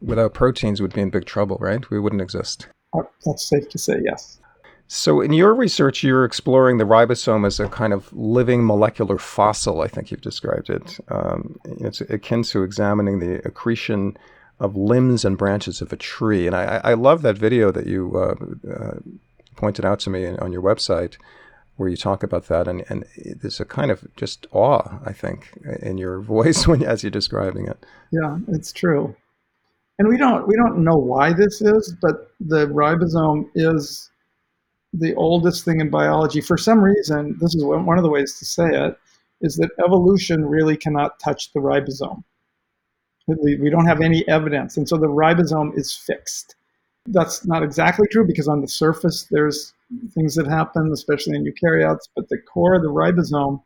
[0.00, 1.88] without proteins, we'd be in big trouble, right?
[1.90, 2.68] We wouldn't exist.
[2.94, 4.38] Uh, that's safe to say, yes.
[4.94, 9.80] So, in your research, you're exploring the ribosome as a kind of living molecular fossil,
[9.80, 11.00] I think you've described it.
[11.08, 14.18] Um, it's akin to examining the accretion
[14.60, 16.46] of limbs and branches of a tree.
[16.46, 18.98] And I, I love that video that you uh, uh,
[19.56, 21.16] pointed out to me on your website
[21.78, 22.68] where you talk about that.
[22.68, 23.06] And, and
[23.40, 27.66] there's a kind of just awe, I think, in your voice when as you're describing
[27.66, 27.82] it.
[28.10, 29.16] Yeah, it's true.
[29.98, 34.10] And we don't we don't know why this is, but the ribosome is
[34.92, 36.40] the oldest thing in biology.
[36.40, 38.98] For some reason, this is one of the ways to say it,
[39.40, 42.22] is that evolution really cannot touch the ribosome.
[43.26, 44.76] We don't have any evidence.
[44.76, 46.56] And so the ribosome is fixed.
[47.06, 49.74] That's not exactly true because on the surface there's
[50.14, 53.62] things that happen, especially in eukaryotes, but the core of the ribosome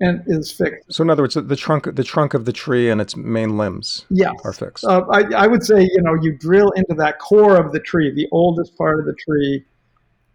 [0.00, 0.92] and is fixed.
[0.92, 4.06] So in other words, the trunk the trunk of the tree and its main limbs
[4.10, 4.34] yes.
[4.44, 4.84] are fixed.
[4.84, 8.12] Uh, I, I would say, you know, you drill into that core of the tree,
[8.12, 9.64] the oldest part of the tree,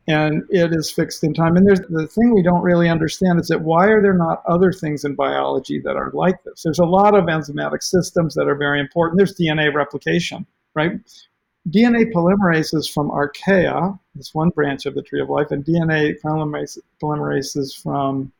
[0.10, 1.56] and it is fixed in time.
[1.56, 4.72] And there's the thing we don't really understand is that why are there not other
[4.72, 6.64] things in biology that are like this?
[6.64, 9.20] There's a lot of enzymatic systems that are very important.
[9.20, 10.94] There's DNA replication, right?
[11.70, 16.80] DNA polymerases from archaea, is one branch of the tree of life, and DNA polymerase,
[17.02, 18.32] polymerases from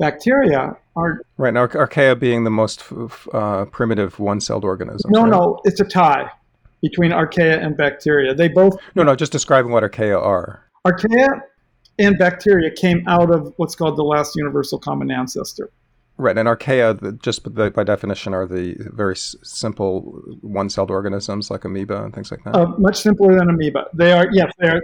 [0.00, 2.84] bacteria are right now archaea being the most
[3.32, 5.12] uh, primitive one-celled organism.
[5.12, 5.30] No, right?
[5.30, 6.28] no, it's a tie
[6.82, 8.34] between archaea and bacteria.
[8.34, 10.64] They both no, no, just describing what archaea are.
[10.92, 11.40] Archaea
[11.98, 15.70] and bacteria came out of what's called the last universal common ancestor.
[16.20, 21.64] Right, and archaea, just by, by definition, are the very s- simple one-celled organisms like
[21.64, 22.56] amoeba and things like that.
[22.56, 23.86] Uh, much simpler than amoeba.
[23.94, 24.82] They are yes, they're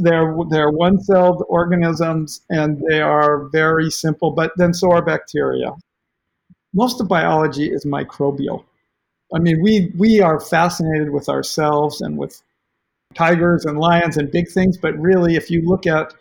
[0.00, 4.30] they're they're one-celled organisms, and they are very simple.
[4.30, 5.72] But then so are bacteria.
[6.72, 8.64] Most of biology is microbial.
[9.34, 12.42] I mean, we we are fascinated with ourselves and with
[13.14, 16.14] tigers and lions and big things, but really, if you look at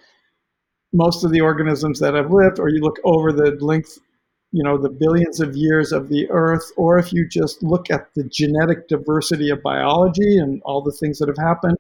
[0.94, 4.00] most of the organisms that have lived, or you look over the length
[4.54, 8.14] you know the billions of years of the earth or if you just look at
[8.16, 11.78] the genetic diversity of biology and all the things that have happened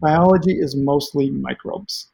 [0.00, 2.08] biology is mostly microbes.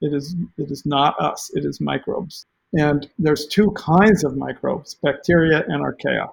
[0.00, 2.46] It is it is not us it is microbes.
[2.72, 6.32] And there's two kinds of microbes bacteria and archaea.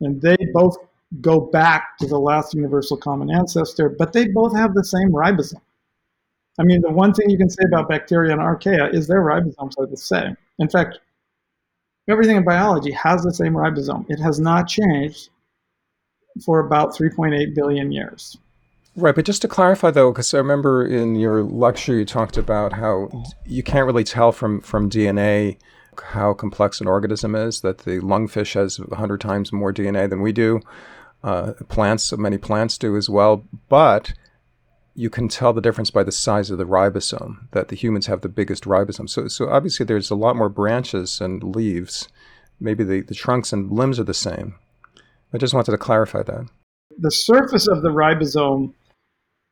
[0.00, 0.76] And they both
[1.20, 5.60] go back to the last universal common ancestor but they both have the same ribosome
[6.58, 9.76] i mean the one thing you can say about bacteria and archaea is their ribosomes
[9.78, 11.00] are the same in fact
[12.10, 14.04] everything in biology has the same ribosome.
[14.08, 15.30] It has not changed
[16.44, 18.36] for about 3.8 billion years.
[18.96, 22.72] Right, but just to clarify though, because I remember in your lecture you talked about
[22.72, 23.08] how
[23.46, 25.58] you can't really tell from, from DNA
[26.02, 30.32] how complex an organism is, that the lungfish has 100 times more DNA than we
[30.32, 30.60] do.
[31.22, 34.14] Uh, plants, many plants do as well, but
[34.94, 38.22] you can tell the difference by the size of the ribosome, that the humans have
[38.22, 39.08] the biggest ribosome.
[39.08, 42.08] So, so obviously there's a lot more branches and leaves.
[42.58, 44.54] Maybe the, the trunks and limbs are the same.
[45.32, 46.48] I just wanted to clarify that.
[46.98, 48.74] The surface of the ribosome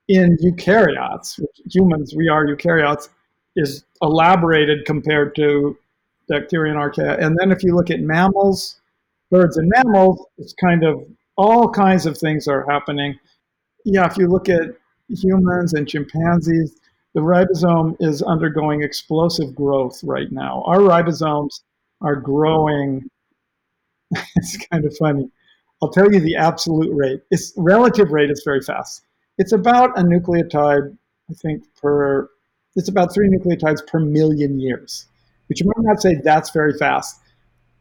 [0.09, 1.38] in eukaryotes,
[1.70, 3.09] humans, we are eukaryotes,
[3.57, 5.76] is elaborated compared to
[6.28, 7.22] bacteria and archaea.
[7.22, 8.81] And then if you look at mammals,
[9.31, 11.07] birds and mammals, it's kind of
[11.38, 13.18] all kinds of things are happening.
[13.85, 14.77] Yeah, if you look at
[15.09, 16.77] humans and chimpanzees,
[17.14, 20.62] the ribosome is undergoing explosive growth right now.
[20.66, 21.61] Our ribosomes
[22.03, 23.09] are growing.
[24.37, 25.31] it's kind of funny.
[25.81, 27.22] I'll tell you the absolute rate.
[27.31, 29.03] Its relative rate is very fast.
[29.38, 30.96] It's about a nucleotide,
[31.31, 32.29] I think, per,
[32.74, 35.07] it's about three nucleotides per million years,
[35.48, 37.20] which you might not say that's very fast.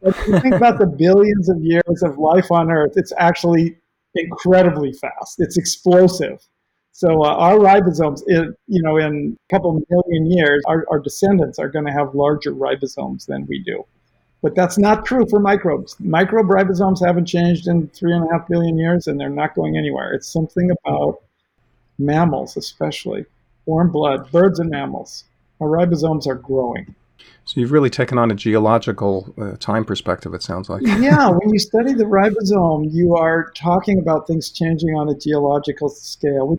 [0.05, 3.77] You think about the billions of years of life on Earth, it's actually
[4.15, 5.39] incredibly fast.
[5.39, 6.39] It's explosive.
[6.91, 11.59] So uh, our ribosomes, in, you know, in a couple million years, our, our descendants
[11.59, 13.85] are going to have larger ribosomes than we do.
[14.41, 15.95] But that's not true for microbes.
[15.99, 19.77] Microbe ribosomes haven't changed in three and a half billion years, and they're not going
[19.77, 20.13] anywhere.
[20.13, 21.21] It's something about
[21.99, 23.25] mammals, especially
[23.65, 25.25] warm blood, birds and mammals.
[25.59, 26.95] Our ribosomes are growing.
[27.45, 30.81] So you've really taken on a geological uh, time perspective, it sounds like.
[30.85, 35.89] yeah, when you study the ribosome, you are talking about things changing on a geological
[35.89, 36.57] scale,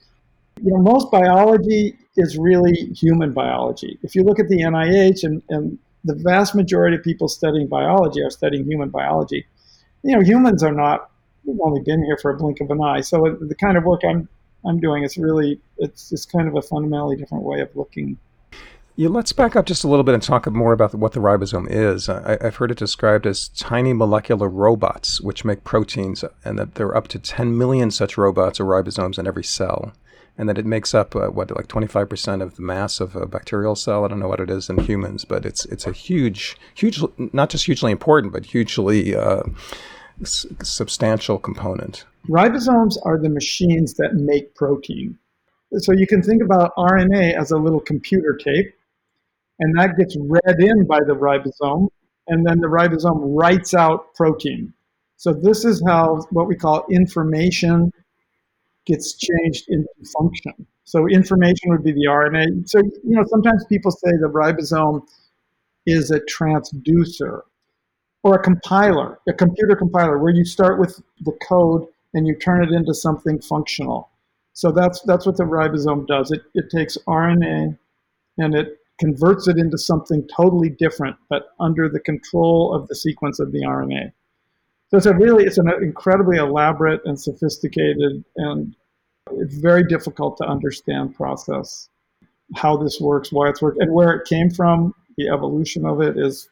[0.63, 3.99] you know, most biology is really human biology.
[4.03, 8.23] If you look at the NIH and, and the vast majority of people studying biology
[8.23, 9.47] are studying human biology,
[10.03, 11.11] you know, humans are not,
[11.45, 13.01] we've only been here for a blink of an eye.
[13.01, 14.29] So the kind of work I'm,
[14.65, 18.19] I'm doing is really, it's just kind of a fundamentally different way of looking
[18.99, 21.69] yeah, let's back up just a little bit and talk more about what the ribosome
[21.71, 22.09] is.
[22.09, 26.89] I, have heard it described as tiny molecular robots which make proteins, and that there
[26.89, 29.93] are up to 10 million such robots or ribosomes in every cell
[30.37, 33.77] and that it makes up uh, what like 25% of the mass of a bacterial
[33.77, 34.05] cell.
[34.05, 37.01] I don't know what it is in humans, but it's it's a huge, huge,
[37.33, 39.43] not just hugely important, but hugely uh,
[40.23, 42.05] s- substantial component.
[42.29, 45.17] Ribosomes are the machines that make protein.
[45.77, 48.75] So you can think about RNA as a little computer tape,
[49.61, 51.89] and that gets read in by the ribosome,
[52.29, 54.73] and then the ribosome writes out protein.
[55.17, 57.93] So this is how what we call information
[58.87, 60.67] gets changed into function.
[60.85, 62.69] So information would be the RNA.
[62.69, 65.03] So you know sometimes people say the ribosome
[65.87, 67.43] is a transducer
[68.23, 72.63] or a compiler, a computer compiler, where you start with the code and you turn
[72.65, 74.11] it into something functional.
[74.53, 76.31] So that's that's what the ribosome does.
[76.31, 77.79] It it takes RNA
[78.39, 83.39] and it converts it into something totally different, but under the control of the sequence
[83.39, 84.13] of the RNA.
[84.91, 88.75] So it's a really, it's an incredibly elaborate and sophisticated and
[89.31, 91.89] very difficult to understand process.
[92.57, 96.17] How this works, why it's worked, and where it came from, the evolution of it
[96.17, 96.49] is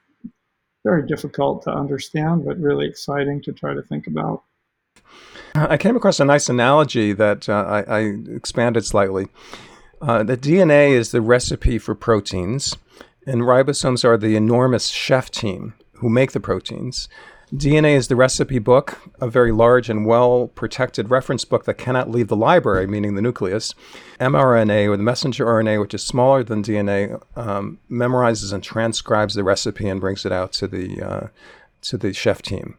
[0.85, 4.43] very difficult to understand, but really exciting to try to think about.
[5.55, 9.27] I came across a nice analogy that uh, I, I, expanded slightly.
[10.01, 12.77] Uh, the DNA is the recipe for proteins,
[13.27, 17.09] and ribosomes are the enormous chef team who make the proteins.
[17.55, 22.11] DNA is the recipe book, a very large and well protected reference book that cannot
[22.11, 23.73] leave the library, meaning the nucleus.
[24.21, 29.45] mRNA, or the messenger RNA, which is smaller than DNA, um, memorizes and transcribes the
[29.45, 31.27] recipe and brings it out to the, uh,
[31.83, 32.77] to the chef team.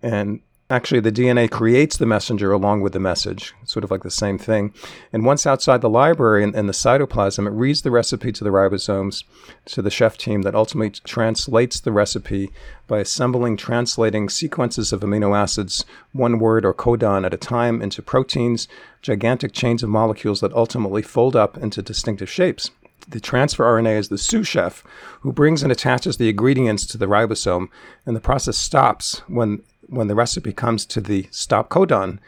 [0.00, 0.40] And
[0.70, 4.36] Actually, the DNA creates the messenger along with the message, sort of like the same
[4.36, 4.70] thing.
[5.14, 9.24] And once outside the library and, the cytoplasm, it reads the recipe to the ribosomes,
[9.64, 12.50] to the chef team that ultimately translates the recipe
[12.86, 18.02] by assembling, translating sequences of amino acids, one word or codon at a time, into
[18.02, 18.68] proteins,
[19.00, 22.70] gigantic chains of molecules that ultimately fold up into distinctive shapes
[23.08, 24.84] the transfer RNA is the sous chef
[25.20, 27.68] who brings and attaches the ingredients to the ribosome,
[28.04, 32.18] and the process stops when when the recipe comes to the stop codon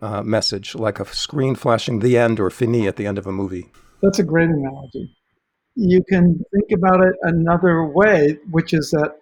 [0.00, 3.32] uh, message, like a screen flashing the end or fini at the end of a
[3.32, 3.70] movie.
[4.02, 5.16] That's a great analogy.
[5.76, 9.16] You can think about it another way, which is that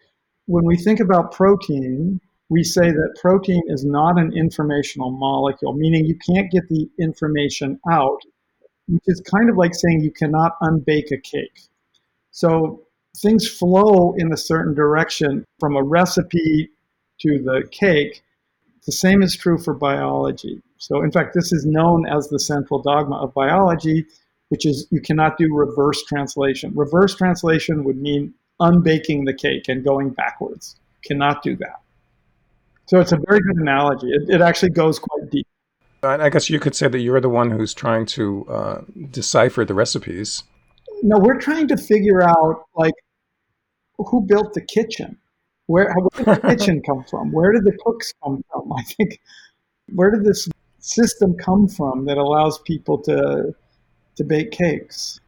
[0.46, 6.04] when we think about protein, we say that protein is not an informational molecule, meaning
[6.04, 8.20] you can't get the information out,
[8.88, 11.68] which is kind of like saying you cannot unbake a cake.
[12.30, 12.82] So
[13.18, 16.68] things flow in a certain direction from a recipe
[17.22, 18.22] to the cake.
[18.84, 20.60] The same is true for biology.
[20.78, 24.04] So, in fact, this is known as the central dogma of biology,
[24.48, 26.72] which is you cannot do reverse translation.
[26.74, 30.76] Reverse translation would mean unbaking the cake and going backwards.
[31.04, 31.80] Cannot do that.
[32.86, 34.08] So, it's a very good analogy.
[34.08, 35.46] It, it actually goes quite deep.
[36.04, 38.80] I guess you could say that you're the one who's trying to uh,
[39.12, 40.42] decipher the recipes.
[41.04, 42.94] No, we're trying to figure out, like,
[43.98, 45.16] who built the kitchen?
[45.66, 47.32] Where, where did the kitchen come from?
[47.32, 48.72] Where did the cooks come from?
[48.76, 49.20] I think,
[49.94, 50.48] where did this
[50.78, 53.54] system come from that allows people to
[54.16, 55.20] to bake cakes?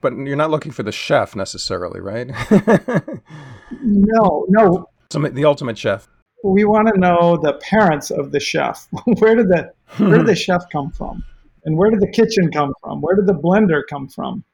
[0.00, 2.28] But you're not looking for the chef necessarily, right?
[3.82, 4.86] no, no.
[5.10, 6.08] The ultimate chef.
[6.42, 8.86] We want to know the parents of the chef.
[9.18, 11.24] where did the where did the chef come from?
[11.64, 13.00] And where did the kitchen come from?
[13.00, 14.44] Where did the blender come from?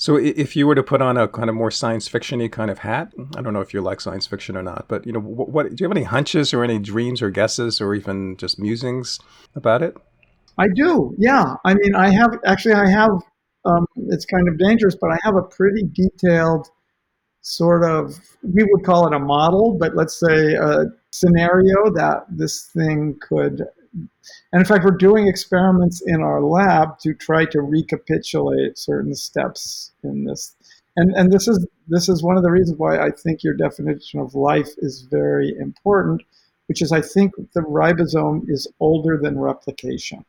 [0.00, 2.78] So if you were to put on a kind of more science fictiony kind of
[2.78, 5.50] hat, I don't know if you like science fiction or not, but you know, what,
[5.50, 9.20] what, do you have any hunches or any dreams or guesses or even just musings
[9.54, 9.94] about it?
[10.56, 11.14] I do.
[11.18, 11.56] Yeah.
[11.66, 13.10] I mean, I have actually I have
[13.66, 16.70] um, it's kind of dangerous, but I have a pretty detailed
[17.42, 22.70] sort of we would call it a model, but let's say a scenario that this
[22.74, 24.08] thing could and
[24.52, 30.24] in fact, we're doing experiments in our lab to try to recapitulate certain steps in
[30.24, 30.54] this.
[30.96, 34.20] And, and this is this is one of the reasons why I think your definition
[34.20, 36.22] of life is very important,
[36.66, 40.24] which is I think the ribosome is older than replication.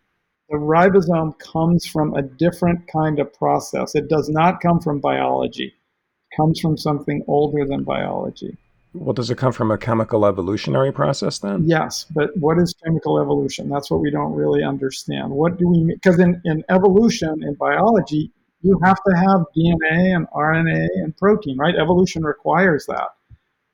[0.50, 3.96] The ribosome comes from a different kind of process.
[3.96, 5.68] It does not come from biology.
[5.68, 8.58] It comes from something older than biology.
[8.94, 11.64] Well, does it come from a chemical evolutionary process then?
[11.66, 13.70] Yes, but what is chemical evolution?
[13.70, 15.32] That's what we don't really understand.
[15.32, 15.96] What do we mean?
[15.96, 18.32] Because in, in evolution, in biology,
[18.62, 21.76] you have to have DNA and RNA and protein, right?
[21.76, 23.10] Evolution requires that.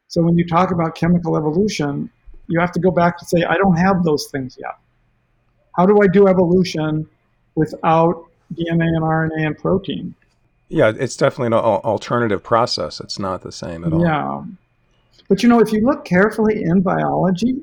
[0.07, 2.09] So when you talk about chemical evolution,
[2.47, 4.77] you have to go back to say, I don't have those things yet.
[5.75, 7.07] How do I do evolution
[7.55, 10.15] without DNA and RNA and protein?
[10.69, 12.99] Yeah, it's definitely an alternative process.
[12.99, 14.01] It's not the same at all.
[14.01, 14.43] Yeah.
[15.27, 17.55] But you know, if you look carefully in biology,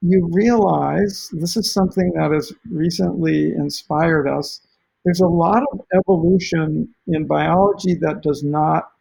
[0.00, 4.60] you realize this is something that has recently inspired us.
[5.04, 8.92] There's a lot of evolution in biology that does not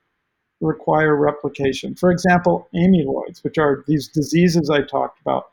[0.59, 1.93] require replication.
[1.95, 5.49] For example, amyloids, which are these diseases I talked about,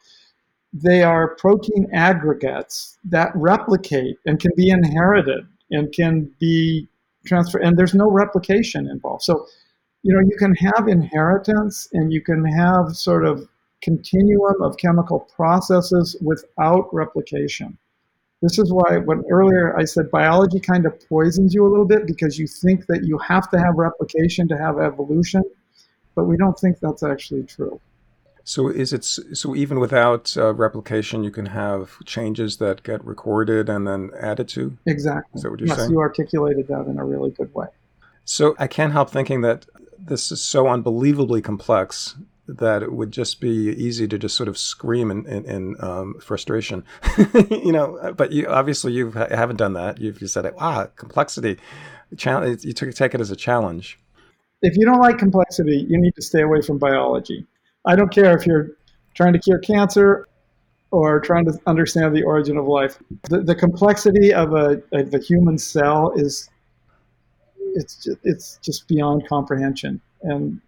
[0.72, 6.88] they are protein aggregates that replicate and can be inherited and can be
[7.26, 9.22] transferred, and there's no replication involved.
[9.22, 9.46] So
[10.04, 13.48] you know, you can have inheritance and you can have sort of
[13.82, 17.76] continuum of chemical processes without replication.
[18.42, 22.06] This is why when earlier I said biology kind of poisons you a little bit
[22.06, 25.42] because you think that you have to have replication to have evolution,
[26.14, 27.80] but we don't think that's actually true.
[28.44, 33.70] So is it so even without uh, replication, you can have changes that get recorded
[33.70, 34.76] and then added to?
[34.84, 35.38] Exactly.
[35.38, 35.92] Is that what you're yes, saying?
[35.92, 37.68] you articulated that in a really good way.
[38.24, 39.66] So I can't help thinking that
[39.98, 42.16] this is so unbelievably complex
[42.46, 46.14] that it would just be easy to just sort of scream in, in, in um,
[46.20, 46.84] frustration,
[47.50, 48.12] you know.
[48.16, 49.98] But you obviously you haven't done that.
[49.98, 51.58] You've you said, "Ah, complexity."
[52.10, 53.98] You took take it as a challenge.
[54.62, 57.46] If you don't like complexity, you need to stay away from biology.
[57.86, 58.70] I don't care if you're
[59.14, 60.26] trying to cure cancer
[60.90, 62.98] or trying to understand the origin of life.
[63.28, 66.48] The, the complexity of a, of a human cell is
[67.74, 70.00] it's just, it's just beyond comprehension.
[70.22, 70.60] And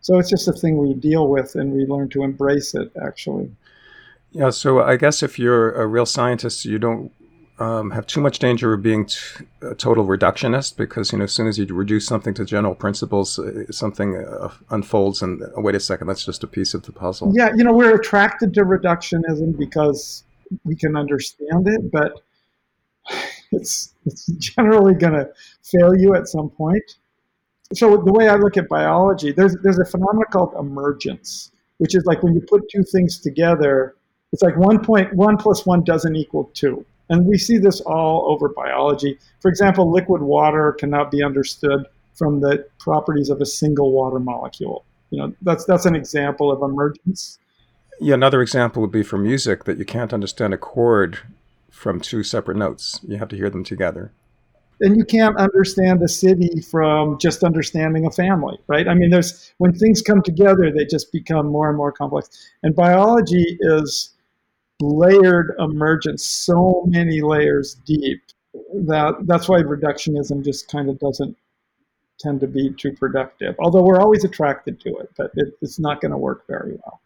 [0.00, 3.50] So it's just a thing we deal with and we learn to embrace it, actually.
[4.32, 7.10] Yeah, so I guess if you're a real scientist, you don't
[7.58, 9.16] um, have too much danger of being t-
[9.62, 13.38] a total reductionist because you know as soon as you reduce something to general principles,
[13.38, 16.92] uh, something uh, unfolds and uh, wait a second, that's just a piece of the
[16.92, 17.32] puzzle.
[17.34, 20.24] Yeah, you know we're attracted to reductionism because
[20.64, 22.12] we can understand it, but
[23.54, 25.28] it's it's generally going to
[25.62, 26.96] fail you at some point.
[27.72, 32.04] So the way I look at biology, there's there's a phenomenon called emergence, which is
[32.04, 33.96] like when you put two things together,
[34.32, 36.84] it's like one point one plus one doesn't equal two.
[37.10, 39.18] And we see this all over biology.
[39.40, 44.84] For example, liquid water cannot be understood from the properties of a single water molecule.
[45.10, 47.38] You know, that's that's an example of emergence.
[48.00, 51.20] Yeah, another example would be for music that you can't understand a chord
[51.74, 53.00] from two separate notes.
[53.06, 54.12] You have to hear them together.
[54.80, 58.88] And you can't understand a city from just understanding a family, right?
[58.88, 62.28] I mean, there's when things come together, they just become more and more complex.
[62.62, 64.14] And biology is
[64.80, 68.20] layered emergence, so many layers deep
[68.74, 71.36] that that's why reductionism just kind of doesn't
[72.18, 73.54] tend to be too productive.
[73.58, 77.00] Although we're always attracted to it, but it, it's not going to work very well.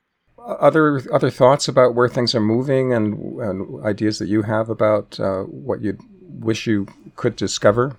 [0.46, 5.18] Other other thoughts about where things are moving and, and ideas that you have about
[5.20, 5.98] uh, what you
[6.40, 6.86] wish you
[7.16, 7.96] could discover.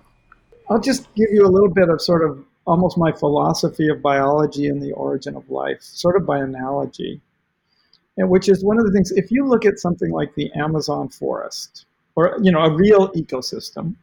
[0.68, 4.66] I'll just give you a little bit of sort of almost my philosophy of biology
[4.66, 7.20] and the origin of life, sort of by analogy
[8.20, 9.10] and which is one of the things.
[9.12, 11.86] If you look at something like the Amazon forest,
[12.16, 13.94] or you know, a real ecosystem,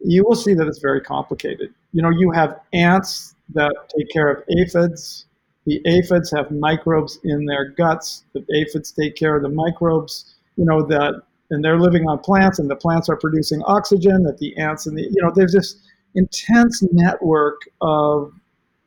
[0.00, 1.74] you will see that it's very complicated.
[1.92, 5.26] You know, you have ants that take care of aphids.
[5.66, 8.24] The aphids have microbes in their guts.
[8.32, 10.34] The aphids take care of the microbes.
[10.56, 14.22] You know that, and they're living on plants, and the plants are producing oxygen.
[14.24, 15.76] That the ants and the you know, there's this
[16.14, 18.32] intense network of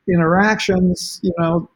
[0.07, 1.19] interactions.
[1.23, 1.69] You know,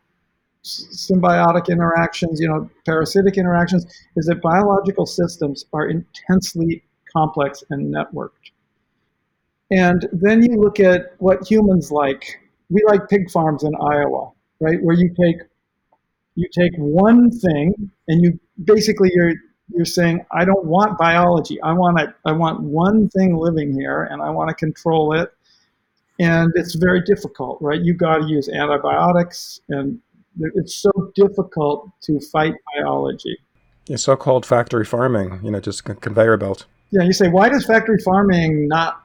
[0.64, 3.86] symbiotic interactions, you know, parasitic interactions,
[4.16, 8.52] is that biological systems are intensely complex and networked.
[9.72, 12.40] And then you look at what humans like.
[12.70, 14.32] We like pig farms in Iowa,
[14.62, 14.82] right?
[14.82, 15.38] Where you take
[16.36, 19.34] you take one thing and you basically you're
[19.74, 21.62] you're saying I don't want biology.
[21.62, 25.30] I want a, I want one thing living here and I want to control it.
[26.20, 27.82] And it's very difficult, right?
[27.82, 30.00] You got to use antibiotics and
[30.40, 33.38] it's so difficult to fight biology.
[33.88, 36.66] Yeah, so-called factory farming, you know, just conveyor belt.
[36.92, 39.02] Yeah, you say, why does factory farming not?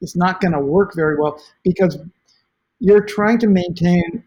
[0.00, 1.98] It's not going to work very well because
[2.80, 4.24] you're trying to maintain,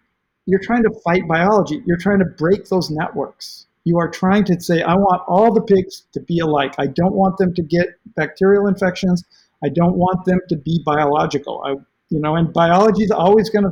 [0.52, 1.82] you're trying to fight biology.
[1.86, 3.68] You're trying to break those networks.
[3.86, 6.76] You are trying to say, I want all the pigs to be alike.
[6.78, 7.88] I don't want them to get
[8.18, 9.24] bacterial infections.
[9.64, 11.64] I don't want them to be biological.
[11.66, 11.70] I,
[12.10, 13.72] you know, and biology is always going to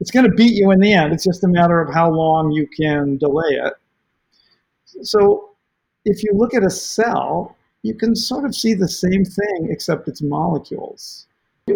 [0.00, 1.12] it's going to beat you in the end.
[1.12, 3.74] It's just a matter of how long you can delay it.
[5.02, 5.50] So
[6.04, 10.08] if you look at a cell, you can sort of see the same thing except
[10.08, 11.26] it's molecules.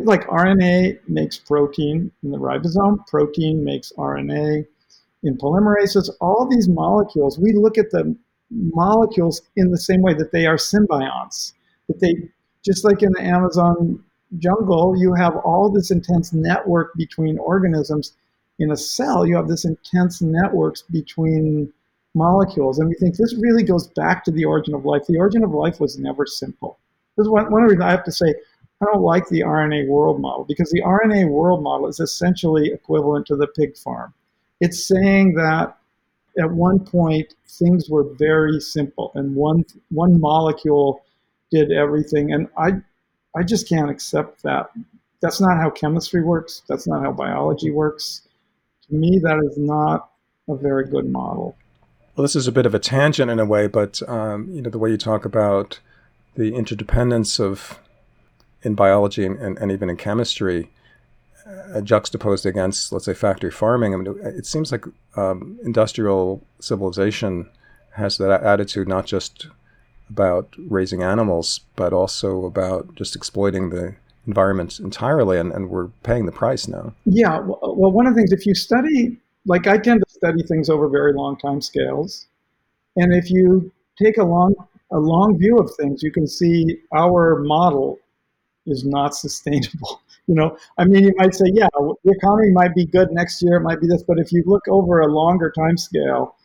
[0.03, 4.66] Like RNA makes protein in the ribosome, protein makes RNA
[5.22, 6.11] in polymerases.
[6.20, 8.16] All these molecules, we look at the
[8.51, 11.53] molecules in the same way that they are symbionts.
[11.88, 12.14] That they,
[12.64, 14.03] just like in the Amazon
[14.38, 18.14] jungle, you have all this intense network between organisms.
[18.59, 21.72] In a cell, you have this intense networks between
[22.14, 22.78] molecules.
[22.78, 25.03] And we think this really goes back to the origin of life.
[25.07, 26.78] The origin of life was never simple.
[27.16, 28.34] This is one, one reason I have to say
[28.85, 33.26] I don't like the RNA world model because the RNA world model is essentially equivalent
[33.26, 34.12] to the pig farm.
[34.61, 35.76] It's saying that
[36.39, 41.03] at one point things were very simple and one one molecule
[41.51, 42.32] did everything.
[42.32, 42.72] And I
[43.35, 44.70] I just can't accept that.
[45.20, 46.62] That's not how chemistry works.
[46.68, 48.28] That's not how biology works.
[48.89, 50.11] To me, that is not
[50.49, 51.57] a very good model.
[52.14, 54.70] Well, this is a bit of a tangent in a way, but um, you know
[54.70, 55.80] the way you talk about
[56.37, 57.78] the interdependence of
[58.65, 60.71] in biology and, and, and even in chemistry,
[61.47, 63.95] uh, juxtaposed against, let's say, factory farming.
[63.95, 64.85] I mean, it seems like
[65.17, 67.49] um, industrial civilization
[67.93, 69.47] has that attitude, not just
[70.09, 73.95] about raising animals, but also about just exploiting the
[74.27, 76.95] environment entirely, and, and we're paying the price now.
[77.05, 80.71] Yeah, well, one of the things, if you study, like I tend to study things
[80.71, 82.27] over very long time scales,
[82.97, 83.71] and if you
[84.03, 84.55] take a long
[84.91, 87.99] a long view of things, you can see our model
[88.67, 90.01] is not sustainable.
[90.27, 93.57] You know, I mean, you might say, yeah, the economy might be good next year,
[93.57, 96.37] it might be this, but if you look over a longer time scale,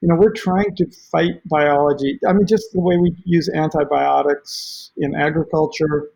[0.00, 2.18] you know, we're trying to fight biology.
[2.26, 6.10] I mean, just the way we use antibiotics in agriculture,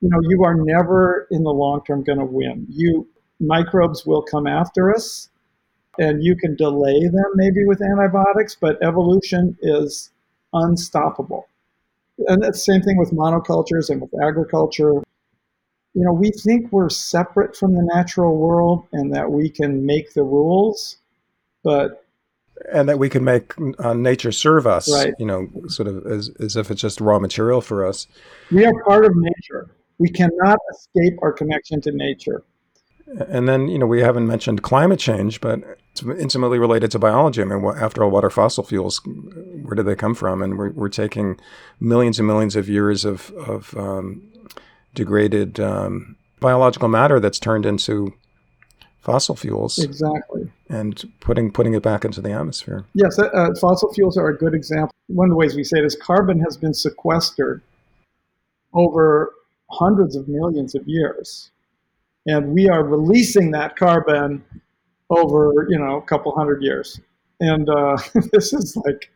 [0.00, 2.66] you know, you are never in the long term going to win.
[2.70, 3.08] You
[3.40, 5.28] microbes will come after us,
[5.98, 10.10] and you can delay them maybe with antibiotics, but evolution is
[10.52, 11.48] unstoppable.
[12.18, 15.02] And that's the same thing with monocultures and with agriculture.
[15.94, 20.14] You know, we think we're separate from the natural world and that we can make
[20.14, 20.98] the rules,
[21.62, 22.04] but
[22.72, 25.12] and that we can make uh, nature serve us, Right.
[25.18, 28.06] you know, sort of as, as if it's just raw material for us.
[28.52, 29.70] we are part of nature.
[29.98, 32.42] We cannot escape our connection to nature.
[33.28, 35.60] And then, you know, we haven't mentioned climate change, but
[35.92, 37.42] it's intimately related to biology.
[37.42, 39.00] I mean, after all, what are fossil fuels?
[39.64, 40.42] Where do they come from?
[40.42, 41.40] And we're, we're taking
[41.80, 44.22] millions and millions of years of, of um,
[44.94, 48.12] degraded um, biological matter that's turned into
[49.00, 50.50] fossil fuels Exactly.
[50.68, 52.84] and putting putting it back into the atmosphere.
[52.94, 54.94] Yes, uh, uh, fossil fuels are a good example.
[55.06, 57.62] One of the ways we say it is carbon has been sequestered
[58.74, 59.32] over
[59.70, 61.50] hundreds of millions of years,
[62.26, 64.44] and we are releasing that carbon
[65.10, 67.00] over you know a couple hundred years.
[67.40, 67.98] And uh,
[68.32, 69.10] this is like,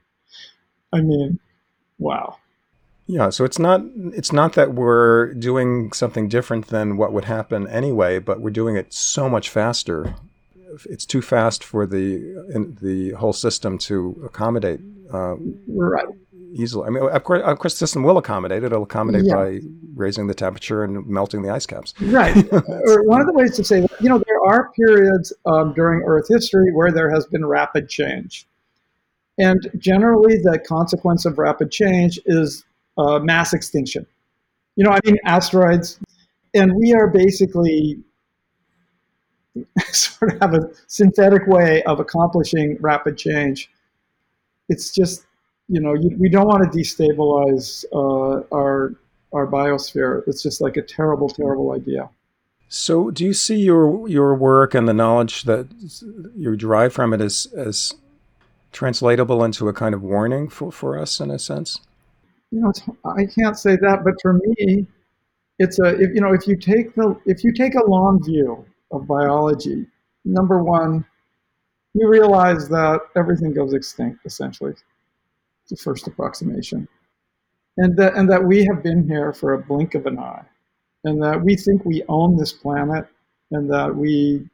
[0.93, 1.39] I mean,
[1.99, 2.39] wow.
[3.07, 3.81] Yeah, so it's not
[4.13, 8.77] it's not that we're doing something different than what would happen anyway, but we're doing
[8.77, 10.15] it so much faster.
[10.85, 12.17] It's too fast for the
[12.55, 14.81] in, the whole system to accommodate
[15.13, 15.37] uh,
[15.67, 16.05] Right.
[16.53, 16.87] easily.
[16.87, 18.63] I mean, of course, of course, the system will accommodate.
[18.63, 19.35] It'll accommodate Yeah.
[19.37, 19.61] by
[19.97, 21.95] raising the temperature and melting the ice caps.
[22.03, 22.35] Right.
[23.07, 26.29] one of the ways to say that, you know, there are periods um, during Earth
[26.29, 28.47] history where there has been rapid change.
[29.39, 32.65] And generally, the consequence of rapid change is
[32.97, 34.07] uh, mass extinction.
[34.77, 35.99] You know, I mean, asteroids.
[36.55, 37.99] And we are basically
[39.93, 43.71] sort of have a synthetic way of accomplishing rapid change.
[44.69, 45.27] It's just,
[45.69, 48.95] you know, you, we don't want to destabilize uh, our
[49.33, 50.23] our biosphere.
[50.27, 52.09] It's just like a terrible, terrible idea.
[52.69, 55.69] So, do you see your your work and the knowledge that
[56.37, 57.95] you derive from it as as
[58.73, 61.81] translatable into a kind of warning for, for us in a sense?
[62.51, 62.73] You know,
[63.05, 64.87] I can't say that, but for me,
[65.59, 68.65] it's a if, you know if you take the if you take a long view
[68.93, 69.87] of biology,
[70.25, 71.05] number one,
[71.95, 74.75] you realize that everything goes extinct essentially.
[75.69, 76.89] The first approximation,
[77.77, 80.45] and that and that we have been here for a blink of an eye,
[81.05, 83.07] and that we think we own this planet,
[83.51, 84.49] and that we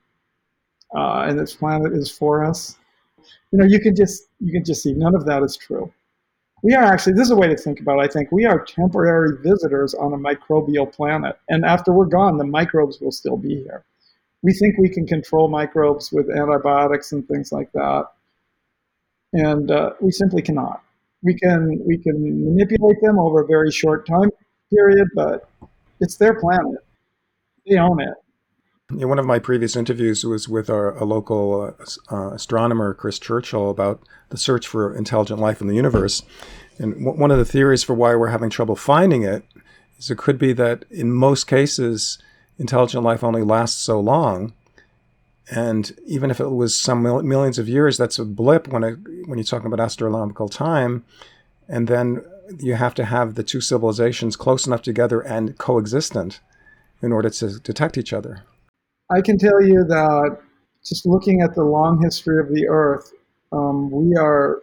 [0.96, 2.76] uh, and this planet is for us.
[3.52, 5.92] You know, you can just you can just see none of that is true.
[6.62, 8.04] We are actually this is a way to think about it.
[8.04, 12.44] I think we are temporary visitors on a microbial planet, and after we're gone, the
[12.44, 13.84] microbes will still be here.
[14.42, 18.06] We think we can control microbes with antibiotics and things like that,
[19.32, 20.82] and uh, we simply cannot.
[21.22, 24.30] We can we can manipulate them over a very short time
[24.70, 25.48] period, but
[26.00, 26.80] it's their planet.
[27.68, 28.14] They own it.
[28.96, 31.74] Yeah, one of my previous interviews was with our, a local
[32.10, 36.22] uh, uh, astronomer, Chris Churchill, about the search for intelligent life in the universe.
[36.78, 39.44] And w- one of the theories for why we're having trouble finding it
[39.98, 42.18] is it could be that in most cases,
[42.56, 44.52] intelligent life only lasts so long.
[45.50, 48.98] And even if it was some mil- millions of years, that's a blip when, it,
[49.26, 51.04] when you're talking about astronomical time.
[51.68, 52.24] And then
[52.60, 56.40] you have to have the two civilizations close enough together and coexistent
[57.02, 58.44] in order to detect each other.
[59.10, 60.38] I can tell you that
[60.84, 63.12] just looking at the long history of the Earth,
[63.52, 64.62] um, we are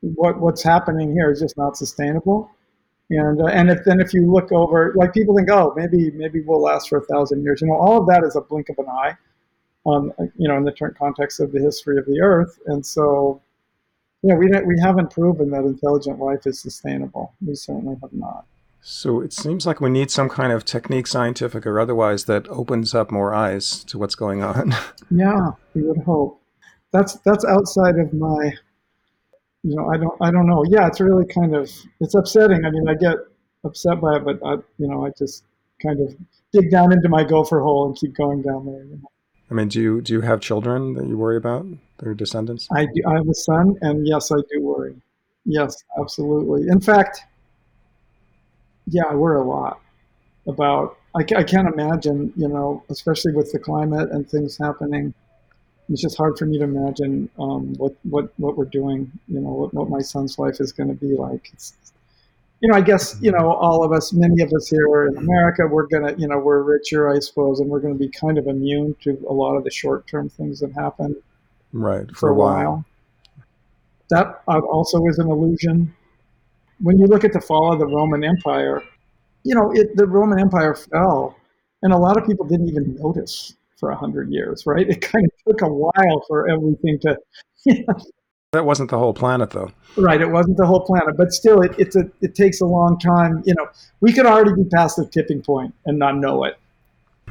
[0.00, 2.50] what what's happening here is just not sustainable.
[3.10, 6.40] And uh, and if then if you look over, like people think, oh, maybe maybe
[6.42, 7.60] we'll last for a thousand years.
[7.60, 9.16] You know, all of that is a blink of an eye.
[9.86, 13.40] Um, you know, in the current context of the history of the Earth, and so
[14.22, 17.32] yeah, we don't- we haven't proven that intelligent life is sustainable.
[17.44, 18.46] We certainly have not.
[18.82, 22.94] So it seems like we need some kind of technique, scientific or otherwise, that opens
[22.94, 24.74] up more eyes to what's going on.
[25.12, 26.40] Yeah, we would hope.
[26.92, 28.52] That's that's outside of my,
[29.64, 30.64] you know, I don't I don't know.
[30.68, 31.68] Yeah, it's really kind of
[31.98, 32.64] it's upsetting.
[32.64, 33.16] I mean, I get
[33.64, 35.42] upset by it, but I, you know, I just
[35.82, 36.14] kind of
[36.52, 38.84] dig down into my gopher hole and keep going down there.
[38.84, 39.10] You know.
[39.50, 41.66] I mean, do you do you have children that you worry about
[41.98, 42.68] their descendants?
[42.72, 44.94] I do, I have a son, and yes, I do worry.
[45.44, 46.68] Yes, absolutely.
[46.68, 47.24] In fact,
[48.86, 49.80] yeah, I worry a lot
[50.46, 50.96] about.
[51.14, 55.12] I, I can't imagine, you know, especially with the climate and things happening.
[55.88, 59.10] It's just hard for me to imagine um, what what what we're doing.
[59.26, 61.50] You know, what, what my son's life is going to be like.
[61.52, 61.74] It's,
[62.60, 65.66] you know, I guess you know all of us, many of us here in America,
[65.66, 68.46] we're gonna, you know, we're richer, I suppose, and we're going to be kind of
[68.46, 71.16] immune to a lot of the short-term things that happen
[71.72, 72.84] Right, for a while.
[74.10, 75.94] That uh, also is an illusion.
[76.80, 78.82] When you look at the fall of the Roman Empire,
[79.44, 81.36] you know, it, the Roman Empire fell,
[81.82, 84.88] and a lot of people didn't even notice for a hundred years, right?
[84.88, 87.16] It kind of took a while for everything to.
[87.66, 87.94] You know.
[88.52, 89.70] That wasn't the whole planet, though.
[89.98, 92.98] Right, it wasn't the whole planet, but still, it, it's a it takes a long
[92.98, 93.42] time.
[93.44, 93.68] You know,
[94.00, 96.58] we could already be past the tipping point and not know it.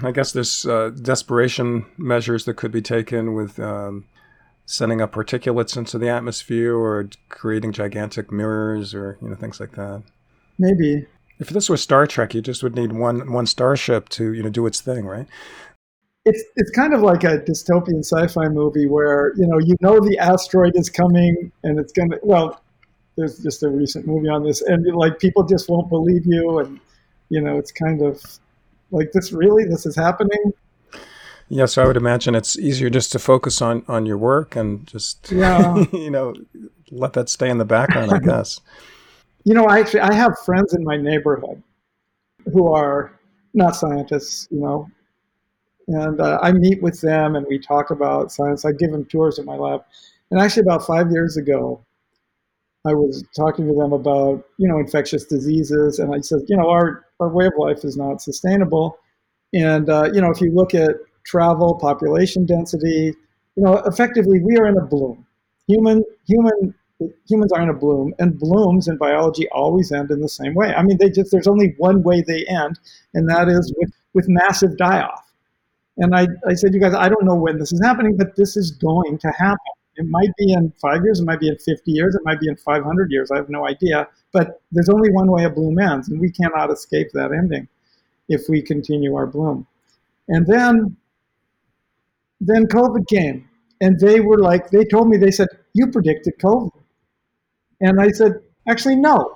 [0.04, 4.06] I guess there's uh, desperation measures that could be taken with um,
[4.70, 9.72] sending up particulates into the atmosphere or creating gigantic mirrors or you know things like
[9.72, 10.03] that.
[10.59, 11.07] Maybe.
[11.39, 14.49] If this was Star Trek, you just would need one one starship to you know
[14.49, 15.28] do its thing, right?
[16.26, 20.20] It's it's kind of like a dystopian sci-fi movie where you know you know the
[20.20, 22.61] asteroid is coming and it's gonna well,
[23.17, 26.80] there's just a recent movie on this and like people just won't believe you and
[27.30, 28.22] you know it's kind of
[28.91, 30.53] like this really this is happening
[31.50, 34.86] yeah, so I would imagine it's easier just to focus on on your work and
[34.86, 35.84] just yeah.
[35.93, 36.36] you know
[36.91, 38.62] let that stay in the background, I guess.
[39.43, 41.62] you know, I actually I have friends in my neighborhood
[42.54, 43.20] who are
[43.54, 44.88] not scientists, you know,
[45.88, 48.64] and uh, I meet with them and we talk about science.
[48.64, 49.84] I give them tours of my lab,
[50.30, 51.84] and actually about five years ago,
[52.86, 56.70] I was talking to them about you know infectious diseases, and I said, you know,
[56.70, 59.00] our our way of life is not sustainable,
[59.54, 60.95] and uh, you know, if you look at
[61.26, 63.13] travel, population density.
[63.55, 65.26] You know, effectively, we are in a bloom.
[65.67, 66.74] Human, human,
[67.28, 70.74] humans are in a bloom, and blooms in biology always end in the same way.
[70.74, 72.80] I mean, they just there's only one way they end,
[73.13, 75.26] and that is with with massive die-off.
[75.97, 78.55] And I, I said, you guys, I don't know when this is happening, but this
[78.55, 79.59] is going to happen.
[79.97, 82.47] It might be in five years, it might be in 50 years, it might be
[82.47, 83.32] in 500 years.
[83.32, 84.07] I have no idea.
[84.32, 87.67] But there's only one way a bloom ends, and we cannot escape that ending
[88.30, 89.67] if we continue our bloom.
[90.30, 90.95] And then
[92.40, 93.48] then COVID came.
[93.82, 96.72] And they were like, they told me, they said, you predicted COVID.
[97.82, 98.34] And I said,
[98.68, 99.36] actually, no.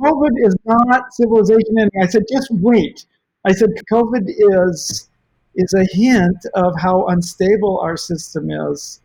[0.00, 2.02] COVID is not civilization ending.
[2.02, 3.06] I said, just wait.
[3.44, 5.08] I said, COVID is,
[5.54, 9.00] is a hint of how unstable our system is,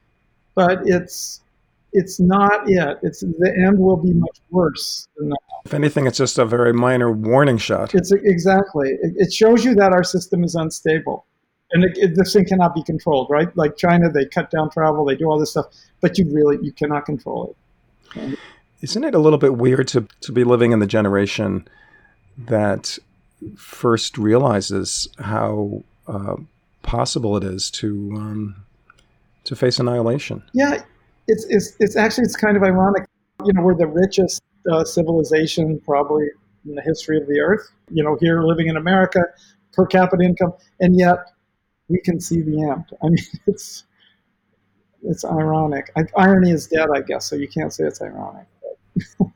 [0.55, 1.41] but it's,
[1.93, 2.97] it's not it.
[3.03, 5.39] It's the end will be much worse than that.
[5.65, 7.93] If anything, it's just a very minor warning shot.
[7.93, 8.89] It's exactly.
[8.89, 11.25] It, it shows you that our system is unstable
[11.71, 13.55] and it, it, this thing cannot be controlled, right?
[13.55, 15.67] Like China, they cut down travel, they do all this stuff,
[16.01, 17.55] but you really you cannot control
[18.13, 18.19] it.
[18.19, 18.37] And
[18.81, 21.67] Isn't it a little bit weird to to be living in the generation
[22.37, 22.97] that
[23.55, 26.35] first realizes how uh,
[26.81, 28.55] possible it is to um,
[29.43, 30.43] to face annihilation?
[30.53, 30.81] Yeah,
[31.27, 33.05] it's, it's it's actually it's kind of ironic.
[33.45, 34.41] You know, we're the richest
[34.71, 36.27] uh, civilization probably
[36.65, 37.69] in the history of the earth.
[37.91, 39.21] You know, here living in America,
[39.73, 41.17] per capita income, and yet
[41.89, 42.85] we can see the end.
[43.03, 43.17] I mean,
[43.47, 43.83] it's
[45.03, 45.91] it's ironic.
[45.97, 48.45] I, irony is dead, I guess, so you can't say it's ironic.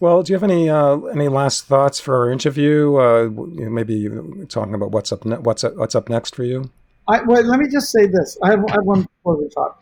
[0.00, 2.96] well, do you have any uh, any last thoughts for our interview?
[2.96, 4.08] Uh, maybe
[4.48, 6.70] talking about what's up ne- what's up, what's up next for you.
[7.06, 8.38] I, well, let me just say this.
[8.42, 9.78] I have, I have one closing thought.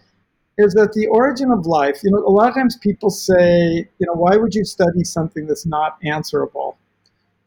[0.59, 2.01] Is that the origin of life?
[2.03, 5.47] You know, a lot of times people say, you know, why would you study something
[5.47, 6.77] that's not answerable?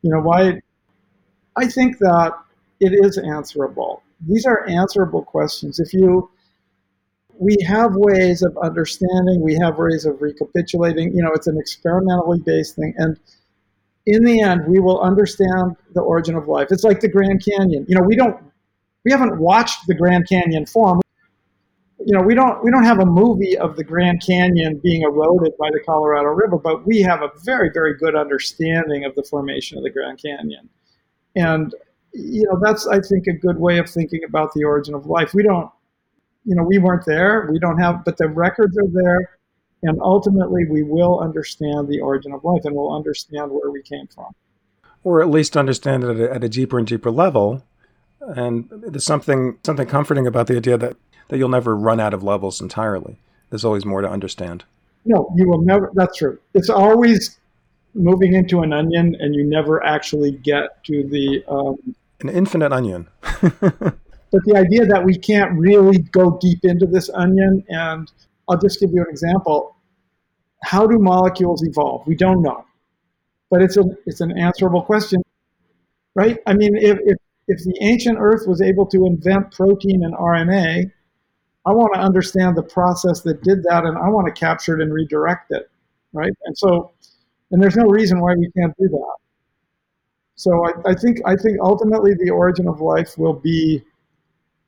[0.01, 0.61] You know, why?
[1.57, 2.33] I think that
[2.79, 4.03] it is answerable.
[4.27, 5.79] These are answerable questions.
[5.79, 6.29] If you,
[7.37, 11.13] we have ways of understanding, we have ways of recapitulating.
[11.13, 13.19] You know, it's an experimentally based thing, and
[14.05, 16.67] in the end, we will understand the origin of life.
[16.71, 17.85] It's like the Grand Canyon.
[17.87, 18.37] You know, we don't,
[19.03, 21.01] we haven't watched the Grand Canyon form.
[21.99, 25.53] You know, we don't we don't have a movie of the Grand Canyon being eroded
[25.57, 29.77] by the Colorado River, but we have a very very good understanding of the formation
[29.77, 30.69] of the Grand Canyon.
[31.35, 31.73] And
[32.15, 35.33] you know, that's I think a good way of thinking about the origin of life.
[35.33, 35.69] We don't,
[36.45, 37.47] you know, we weren't there.
[37.51, 39.37] We don't have, but the records are there,
[39.83, 44.07] and ultimately we will understand the origin of life, and we'll understand where we came
[44.07, 44.33] from,
[45.03, 47.63] or at least understand it at a, at a deeper and deeper level.
[48.21, 50.95] And there's something something comforting about the idea that
[51.27, 53.17] that you'll never run out of levels entirely.
[53.49, 54.63] There's always more to understand.
[55.05, 55.91] No, you will never.
[55.93, 56.39] That's true.
[56.53, 57.39] It's always
[57.93, 63.07] moving into an onion, and you never actually get to the um, an infinite onion.
[63.41, 68.11] but the idea that we can't really go deep into this onion, and
[68.49, 69.75] I'll just give you an example.
[70.63, 72.07] How do molecules evolve?
[72.07, 72.65] We don't know,
[73.49, 75.21] but it's a it's an answerable question,
[76.15, 76.37] right?
[76.47, 80.91] I mean, if if, if the ancient Earth was able to invent protein and RNA,
[81.65, 84.81] I want to understand the process that did that, and I want to capture it
[84.81, 85.69] and redirect it,
[86.13, 86.31] right?
[86.45, 86.91] And so,
[87.51, 89.15] and there's no reason why we can't do that.
[90.35, 93.83] So I, I, think I think ultimately the origin of life will be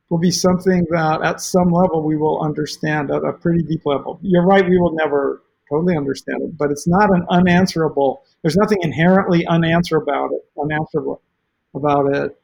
[0.09, 4.19] will be something that at some level we will understand at a pretty deep level.
[4.21, 8.23] You're right, we will never totally understand it, but it's not an unanswerable.
[8.41, 11.21] There's nothing inherently unanswerable about it, unanswerable
[11.75, 12.37] about it.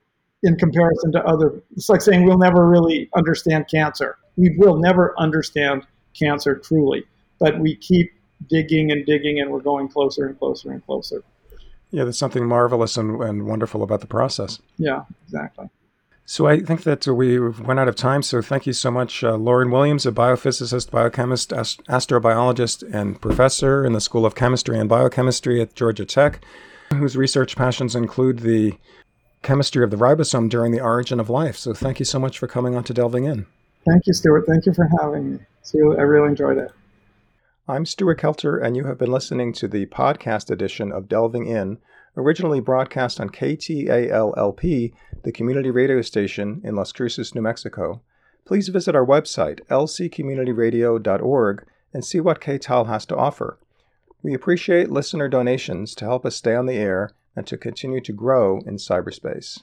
[0.43, 1.61] in comparison to other.
[1.75, 4.17] It's like saying we'll never really understand cancer.
[4.35, 5.87] We will never understand
[6.19, 7.05] cancer truly,
[7.39, 8.11] but we keep
[8.49, 11.23] digging and digging, and we're going closer and closer and closer.
[11.93, 14.59] Yeah, there's something marvelous and, and wonderful about the process.
[14.77, 15.69] Yeah, exactly.
[16.25, 18.23] So I think that we've run out of time.
[18.23, 23.85] So thank you so much, uh, Loren Williams, a biophysicist, biochemist, ast- astrobiologist, and professor
[23.85, 26.43] in the School of Chemistry and Biochemistry at Georgia Tech,
[26.89, 28.73] whose research passions include the
[29.43, 31.57] chemistry of the ribosome during the origin of life.
[31.57, 33.45] So thank you so much for coming on to Delving In.
[33.85, 34.45] Thank you, Stuart.
[34.47, 35.39] Thank you for having me.
[35.61, 36.71] So I really enjoyed it.
[37.65, 41.77] I'm Stuart Kelter, and you have been listening to the podcast edition of Delving In
[42.17, 44.93] originally broadcast on KTALLP,
[45.23, 48.01] the community radio station in Las Cruces, New Mexico.
[48.43, 53.57] Please visit our website, lccommunityradio.org, and see what KTAL has to offer.
[54.21, 58.11] We appreciate listener donations to help us stay on the air and to continue to
[58.11, 59.61] grow in cyberspace.